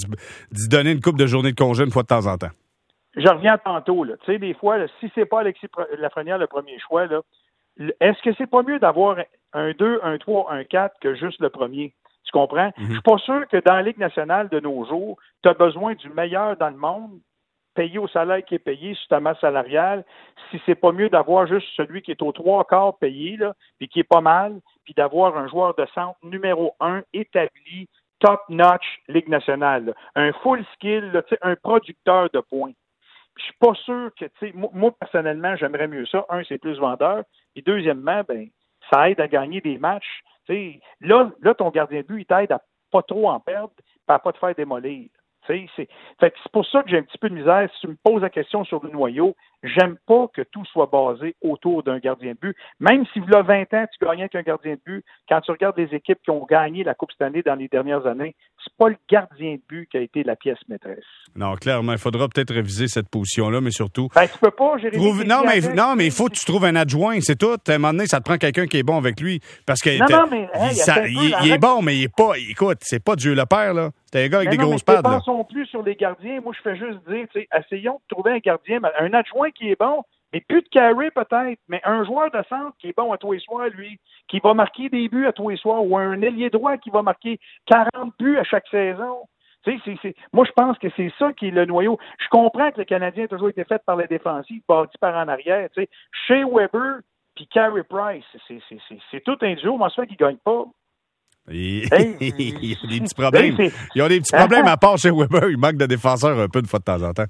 d'y 0.51 0.67
donner 0.67 0.91
une 0.91 0.99
coupe 0.99 1.17
de 1.17 1.27
journée 1.27 1.51
de 1.51 1.55
congé 1.55 1.85
une 1.85 1.91
fois 1.91 2.03
de 2.03 2.07
temps 2.07 2.25
en 2.25 2.37
temps 2.37 2.51
je 3.15 3.27
reviens 3.27 3.57
tantôt. 3.57 4.03
Là. 4.03 4.15
Tu 4.17 4.31
sais, 4.31 4.39
des 4.39 4.53
fois, 4.53 4.77
si 4.87 5.07
si 5.07 5.11
c'est 5.15 5.25
pas 5.25 5.41
Alexis 5.41 5.67
Lafrenière 5.97 6.37
le 6.37 6.47
premier 6.47 6.79
choix, 6.79 7.05
là, 7.07 7.21
est-ce 7.99 8.21
que 8.21 8.33
c'est 8.37 8.49
pas 8.49 8.63
mieux 8.63 8.79
d'avoir 8.79 9.17
un 9.53 9.71
2, 9.71 9.99
un 10.03 10.17
3, 10.17 10.51
un 10.51 10.63
4 10.63 10.99
que 10.99 11.15
juste 11.15 11.39
le 11.39 11.49
premier? 11.49 11.93
Tu 12.23 12.31
comprends? 12.31 12.71
Je 12.77 12.91
suis 12.91 13.01
pas 13.01 13.17
sûr 13.17 13.47
que 13.47 13.57
dans 13.57 13.73
la 13.73 13.81
Ligue 13.81 13.97
nationale 13.97 14.49
de 14.49 14.59
nos 14.59 14.85
jours, 14.85 15.17
tu 15.43 15.49
as 15.49 15.53
besoin 15.53 15.95
du 15.95 16.09
meilleur 16.09 16.55
dans 16.57 16.69
le 16.69 16.77
monde 16.77 17.19
payé 17.73 17.99
au 17.99 18.07
salaire 18.07 18.43
qui 18.43 18.55
est 18.55 18.59
payé 18.59 18.93
sur 18.95 19.07
ta 19.07 19.19
masse 19.19 19.39
salariale, 19.39 20.03
si 20.49 20.61
c'est 20.65 20.75
pas 20.75 20.91
mieux 20.91 21.09
d'avoir 21.09 21.47
juste 21.47 21.67
celui 21.75 22.01
qui 22.01 22.11
est 22.11 22.21
au 22.21 22.31
trois 22.31 22.65
quarts 22.65 22.97
payé, 22.97 23.37
là, 23.37 23.53
puis 23.77 23.87
qui 23.87 24.01
est 24.01 24.07
pas 24.07 24.21
mal, 24.21 24.59
puis 24.83 24.93
d'avoir 24.93 25.37
un 25.37 25.47
joueur 25.47 25.73
de 25.75 25.85
centre 25.93 26.17
numéro 26.23 26.75
un 26.79 27.01
établi, 27.13 27.87
top-notch 28.19 28.99
Ligue 29.07 29.29
nationale. 29.29 29.95
Un 30.15 30.31
full 30.33 30.63
skill, 30.73 31.23
un 31.41 31.55
producteur 31.55 32.29
de 32.33 32.39
points. 32.39 32.73
Je 33.41 33.45
suis 33.45 33.57
pas 33.59 33.73
sûr 33.73 34.11
que, 34.19 34.25
tu 34.25 34.31
sais, 34.39 34.53
moi, 34.53 34.91
personnellement, 34.99 35.55
j'aimerais 35.55 35.87
mieux 35.87 36.05
ça. 36.05 36.25
Un, 36.29 36.43
c'est 36.43 36.59
plus 36.59 36.77
vendeur. 36.77 37.23
Et 37.55 37.61
deuxièmement, 37.61 38.21
ben, 38.27 38.47
ça 38.91 39.09
aide 39.09 39.19
à 39.19 39.27
gagner 39.27 39.61
des 39.61 39.77
matchs. 39.77 40.21
sais, 40.47 40.79
là, 40.99 41.31
là, 41.41 41.55
ton 41.55 41.69
gardien 41.69 42.01
de 42.01 42.07
but, 42.07 42.21
il 42.21 42.25
t'aide 42.25 42.51
à 42.51 42.61
pas 42.91 43.01
trop 43.01 43.29
en 43.29 43.39
perdre, 43.39 43.73
pas 44.05 44.15
à 44.15 44.19
pas 44.19 44.33
te 44.33 44.37
faire 44.37 44.53
démolir. 44.53 45.09
C'est 45.47 45.67
pour 46.51 46.65
ça 46.67 46.83
que 46.83 46.89
j'ai 46.89 46.99
un 46.99 47.03
petit 47.03 47.17
peu 47.17 47.29
de 47.29 47.35
misère. 47.35 47.69
Si 47.73 47.81
tu 47.81 47.87
me 47.87 47.97
poses 48.03 48.21
la 48.21 48.29
question 48.29 48.63
sur 48.63 48.83
le 48.83 48.91
noyau, 48.91 49.35
j'aime 49.63 49.97
pas 50.07 50.27
que 50.33 50.41
tout 50.41 50.65
soit 50.65 50.89
basé 50.91 51.35
autour 51.41 51.83
d'un 51.83 51.99
gardien 51.99 52.31
de 52.31 52.37
but. 52.37 52.55
Même 52.79 53.05
si, 53.13 53.19
y 53.19 53.35
a 53.35 53.41
20 53.41 53.73
ans, 53.73 53.85
tu 53.91 54.05
gagnais 54.05 54.23
avec 54.23 54.35
un 54.35 54.41
gardien 54.41 54.73
de 54.73 54.81
but, 54.85 55.05
quand 55.29 55.41
tu 55.41 55.51
regardes 55.51 55.77
les 55.77 55.93
équipes 55.95 56.19
qui 56.23 56.31
ont 56.31 56.45
gagné 56.45 56.83
la 56.83 56.93
Coupe 56.93 57.11
cette 57.11 57.21
année 57.21 57.41
dans 57.43 57.55
les 57.55 57.67
dernières 57.67 58.05
années, 58.05 58.35
c'est 58.63 58.73
pas 58.77 58.89
le 58.89 58.97
gardien 59.09 59.55
de 59.55 59.61
but 59.67 59.87
qui 59.89 59.97
a 59.97 60.01
été 60.01 60.23
la 60.23 60.35
pièce 60.35 60.57
maîtresse. 60.67 61.03
Non, 61.35 61.55
clairement, 61.55 61.93
il 61.93 61.97
faudra 61.97 62.27
peut-être 62.27 62.53
réviser 62.53 62.87
cette 62.87 63.09
position-là, 63.09 63.61
mais 63.61 63.71
surtout. 63.71 64.07
Ben, 64.13 64.27
tu 64.27 64.37
peux 64.39 64.51
pas, 64.51 64.77
Jérémy. 64.77 65.25
Non, 65.25 65.43
mais, 65.45 65.59
non, 65.73 65.95
mais 65.95 66.05
il 66.05 66.11
faut 66.11 66.27
que 66.27 66.35
tu 66.35 66.45
trouves 66.45 66.65
un 66.65 66.75
adjoint, 66.75 67.19
c'est 67.21 67.37
tout. 67.37 67.55
À 67.67 67.71
un 67.71 67.77
moment 67.77 67.93
donné, 67.93 68.07
ça 68.07 68.19
te 68.19 68.23
prend 68.23 68.37
quelqu'un 68.37 68.65
qui 68.65 68.77
est 68.77 68.83
bon 68.83 68.97
avec 68.97 69.19
lui. 69.19 69.39
Parce 69.65 69.81
que. 69.81 69.97
Non, 69.97 70.05
non, 70.09 70.27
mais. 70.29 70.49
il, 71.43 71.51
est 71.51 71.57
bon, 71.57 71.81
mais 71.81 71.97
il 71.97 72.03
est 72.03 72.15
pas. 72.15 72.33
Écoute, 72.49 72.79
c'est 72.81 73.03
pas 73.03 73.15
Dieu 73.15 73.33
le 73.33 73.45
Père, 73.45 73.73
là. 73.73 73.91
C'est 74.11 74.25
un 74.25 74.27
gars 74.27 74.37
avec 74.39 74.49
des 74.49 74.57
grosses 74.57 74.83
pattes. 74.83 74.97
Ne 74.97 75.09
pensons 75.09 75.45
plus 75.45 75.65
sur 75.67 75.83
les 75.83 75.95
gardiens. 75.95 76.41
Moi, 76.41 76.53
je 76.57 76.61
fais 76.61 76.75
juste 76.75 76.99
dire, 77.07 77.27
essayons 77.57 78.01
de 78.09 78.13
trouver 78.13 78.31
un 78.33 78.39
gardien, 78.39 78.79
un 78.99 79.13
adjoint 79.13 79.50
qui 79.51 79.69
est 79.69 79.79
bon, 79.79 80.03
mais 80.33 80.41
plus 80.41 80.61
de 80.61 80.69
carré 80.69 81.11
peut-être, 81.11 81.59
mais 81.67 81.81
un 81.83 82.03
joueur 82.05 82.31
de 82.31 82.41
centre 82.47 82.75
qui 82.79 82.87
est 82.89 82.95
bon 82.95 83.11
à 83.11 83.17
tous 83.17 83.33
les 83.33 83.39
soirs, 83.39 83.67
lui, 83.69 83.99
qui 84.27 84.39
va 84.39 84.53
marquer 84.53 84.89
des 84.89 85.09
buts 85.09 85.27
à 85.27 85.33
tous 85.33 85.49
les 85.49 85.57
soirs, 85.57 85.85
ou 85.85 85.97
un 85.97 86.21
ailier 86.21 86.49
droit 86.49 86.77
qui 86.77 86.89
va 86.89 87.01
marquer 87.01 87.39
40 87.67 88.13
buts 88.17 88.37
à 88.37 88.43
chaque 88.43 88.67
saison. 88.69 89.27
Moi, 90.33 90.45
je 90.45 90.51
pense 90.53 90.77
que 90.79 90.87
c'est 90.95 91.11
ça 91.19 91.33
qui 91.33 91.49
est 91.49 91.51
le 91.51 91.65
noyau. 91.65 91.99
Je 92.17 92.27
comprends 92.29 92.71
que 92.71 92.79
le 92.79 92.85
Canadien 92.85 93.25
a 93.25 93.27
toujours 93.27 93.49
été 93.49 93.63
fait 93.63 93.81
par 93.85 93.95
les 93.95 94.07
défensifs, 94.07 94.63
bâti 94.67 94.97
par 94.99 95.15
en 95.15 95.27
arrière. 95.27 95.69
Chez 96.27 96.43
Weber 96.43 97.01
puis 97.35 97.47
Carey 97.47 97.83
Price, 97.87 98.25
c'est 99.11 99.23
tout 99.23 99.37
un 99.41 99.53
duo, 99.53 99.77
mais 99.77 99.85
ça 99.95 100.05
qui 100.05 100.13
ne 100.13 100.17
gagne 100.17 100.37
pas. 100.43 100.65
Il... 101.49 101.83
y 101.83 101.93
a 101.93 101.97
des 101.97 102.99
petits 103.01 103.15
problèmes. 103.15 103.55
Il 103.59 103.99
y 103.99 104.01
a 104.01 104.09
des 104.09 104.19
petits 104.19 104.35
problèmes 104.35 104.67
à 104.67 104.77
part 104.77 104.97
chez 104.97 105.11
Weber. 105.11 105.49
Il 105.49 105.57
manque 105.57 105.77
de 105.77 105.85
défenseurs 105.85 106.39
un 106.39 106.47
peu 106.47 106.61
de 106.61 106.67
fois 106.67 106.79
de 106.79 106.85
temps 106.85 107.01
en 107.03 107.13
temps. 107.13 107.27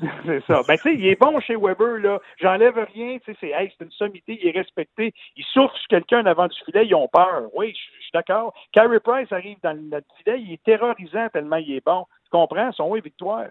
c'est 0.26 0.44
ça. 0.46 0.62
Ben, 0.66 0.76
tu 0.76 0.82
sais, 0.82 0.94
il 0.94 1.06
est 1.06 1.20
bon 1.20 1.38
chez 1.40 1.56
Weber, 1.56 1.98
là. 1.98 2.20
J'enlève 2.40 2.76
rien. 2.94 3.18
Tu 3.18 3.32
sais, 3.32 3.38
c'est, 3.40 3.50
hey, 3.50 3.72
une 3.80 3.90
sommité, 3.90 4.38
il 4.40 4.48
est 4.48 4.58
respecté. 4.58 5.12
Il 5.36 5.44
souffre 5.44 5.74
quelqu'un 5.88 6.24
avant 6.26 6.46
du 6.46 6.58
filet, 6.64 6.86
ils 6.86 6.94
ont 6.94 7.08
peur. 7.08 7.48
Oui, 7.54 7.72
je 7.74 8.02
suis 8.02 8.10
d'accord. 8.12 8.54
Carey 8.72 9.00
Price 9.00 9.30
arrive 9.32 9.58
dans 9.62 9.72
le 9.72 10.02
filet, 10.18 10.40
il 10.40 10.52
est 10.54 10.62
terrorisant 10.62 11.28
tellement 11.32 11.56
il 11.56 11.72
est 11.72 11.84
bon. 11.84 12.04
Tu 12.24 12.30
comprends? 12.30 12.72
Son 12.72 12.88
oui, 12.88 13.00
victoire. 13.00 13.48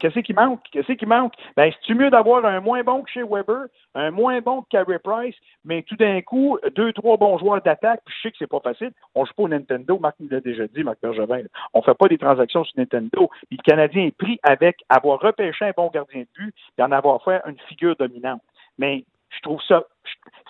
Qu'est-ce 0.00 0.20
qui 0.20 0.32
manque? 0.32 0.60
Qu'est-ce 0.70 0.92
qui 0.92 1.06
manque? 1.06 1.34
Ben, 1.56 1.72
c'est 1.86 1.94
mieux 1.94 2.10
d'avoir 2.10 2.44
un 2.44 2.60
moins 2.60 2.82
bon 2.82 3.02
que 3.02 3.10
chez 3.10 3.22
Weber, 3.22 3.66
un 3.94 4.10
moins 4.10 4.40
bon 4.40 4.62
que 4.62 4.68
Carey 4.70 4.98
Price, 4.98 5.34
mais 5.64 5.82
tout 5.82 5.96
d'un 5.96 6.20
coup, 6.22 6.58
deux, 6.74 6.92
trois 6.92 7.16
bons 7.16 7.38
joueurs 7.38 7.62
d'attaque, 7.62 8.00
puis 8.04 8.14
je 8.16 8.22
sais 8.22 8.30
que 8.30 8.36
c'est 8.38 8.46
pas 8.46 8.60
facile. 8.60 8.92
On 9.14 9.24
joue 9.24 9.34
pas 9.34 9.42
au 9.44 9.48
Nintendo, 9.48 9.98
Marc 9.98 10.16
nous 10.20 10.28
l'a 10.28 10.40
déjà 10.40 10.66
dit, 10.66 10.82
Marc 10.82 10.98
Bergevin. 11.02 11.42
On 11.74 11.82
fait 11.82 11.94
pas 11.94 12.08
des 12.08 12.18
transactions 12.18 12.64
sur 12.64 12.78
Nintendo. 12.78 13.30
Puis 13.48 13.58
le 13.58 13.62
Canadien 13.62 14.04
est 14.04 14.16
pris 14.16 14.38
avec 14.42 14.78
avoir 14.88 15.20
repêché 15.20 15.64
un 15.64 15.72
bon 15.76 15.90
gardien 15.92 16.20
de 16.20 16.28
but 16.34 16.54
et 16.78 16.82
en 16.82 16.92
avoir 16.92 17.22
fait 17.22 17.40
une 17.46 17.58
figure 17.68 17.96
dominante. 17.96 18.42
Mais 18.78 19.04
je 19.30 19.40
trouve 19.40 19.60
ça, 19.62 19.84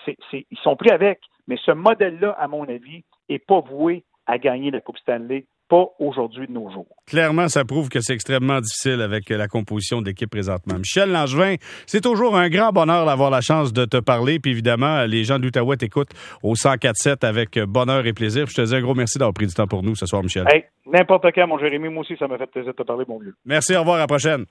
ils 0.07 0.59
sont 0.63 0.77
pris 0.77 0.91
avec. 0.91 1.21
Mais 1.49 1.57
ce 1.65 1.73
modèle-là, 1.73 2.31
à 2.39 2.47
mon 2.49 2.69
avis, 2.69 3.05
est 3.29 3.39
pas 3.39 3.61
voué 3.61 4.05
à 4.27 4.39
gagner 4.39 4.71
la 4.71 4.81
Coupe 4.81 4.99
Stanley 4.99 5.47
pas 5.73 5.87
aujourd'hui 5.99 6.47
de 6.47 6.53
nos 6.53 6.71
jours. 6.71 6.87
Clairement, 7.07 7.49
ça 7.49 7.65
prouve 7.65 7.89
que 7.89 8.03
c'est 8.03 8.13
extrêmement 8.13 8.61
difficile 8.61 9.01
avec 9.01 9.31
la 9.31 9.49
composition 9.49 10.03
d'équipe 10.03 10.29
présentement. 10.29 10.75
Michel 10.77 11.11
Langevin, 11.11 11.55
c'est 11.87 12.03
toujours 12.03 12.37
un 12.37 12.51
grand 12.51 12.73
bonheur 12.73 13.07
d'avoir 13.07 13.31
la 13.31 13.41
chance 13.41 13.73
de 13.73 13.87
te 13.87 13.97
parler. 13.97 14.39
Puis 14.39 14.51
évidemment, 14.51 15.07
les 15.07 15.25
gens 15.25 15.39
d'Outaouais 15.39 15.79
t'écoutent 15.79 16.13
au 16.43 16.53
104.7 16.53 17.25
avec 17.27 17.59
bonheur 17.59 18.07
et 18.07 18.13
plaisir. 18.13 18.47
je 18.49 18.55
te 18.55 18.61
dis 18.61 18.75
un 18.75 18.83
gros 18.83 18.95
merci 18.95 19.17
d'avoir 19.17 19.33
pris 19.33 19.47
du 19.47 19.55
temps 19.55 19.67
pour 19.67 19.83
nous 19.83 19.97
ce 19.97 20.05
soir, 20.05 20.23
Michel. 20.23 20.45
Hey, 20.53 20.65
n'importe 20.85 21.25
quand, 21.35 21.47
mon 21.47 21.59
Jérémy. 21.59 21.89
Moi 21.89 22.03
aussi, 22.03 22.19
ça 22.19 22.29
m'a 22.29 22.37
fait 22.37 22.51
plaisir 22.51 22.73
de 22.73 22.77
te 22.77 22.83
parler, 22.83 23.07
mon 23.09 23.19
vieux. 23.19 23.35
Merci, 23.47 23.75
au 23.75 23.81
revoir, 23.81 23.97
à 23.97 24.01
la 24.01 24.07
prochaine. 24.07 24.45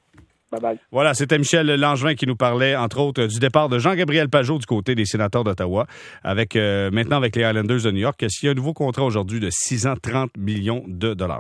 Voilà, 0.92 1.14
c'était 1.14 1.38
Michel 1.38 1.68
Langevin 1.68 2.16
qui 2.16 2.28
nous 2.28 2.36
parlait, 2.36 2.76
entre 2.76 3.00
autres, 3.00 3.26
du 3.26 3.40
départ 3.40 3.70
de 3.70 3.80
Jean-Gabriel 3.80 4.30
Pajot 4.30 4.58
du 4.58 4.66
côté 4.66 4.96
des 4.96 5.06
sénateurs 5.06 5.44
d'Ottawa, 5.44 5.88
avec 6.24 6.56
euh, 6.56 6.92
maintenant 6.92 7.18
avec 7.18 7.36
les 7.36 7.44
Islanders 7.44 7.82
de 7.84 7.92
New 7.92 8.00
York, 8.00 8.24
s'il 8.30 8.48
y 8.48 8.50
a 8.50 8.52
un 8.52 8.56
nouveau 8.56 8.74
contrat 8.74 9.04
aujourd'hui 9.04 9.40
de 9.40 9.50
630 9.50 10.32
millions 10.38 10.84
de 10.88 11.14
dollars? 11.14 11.40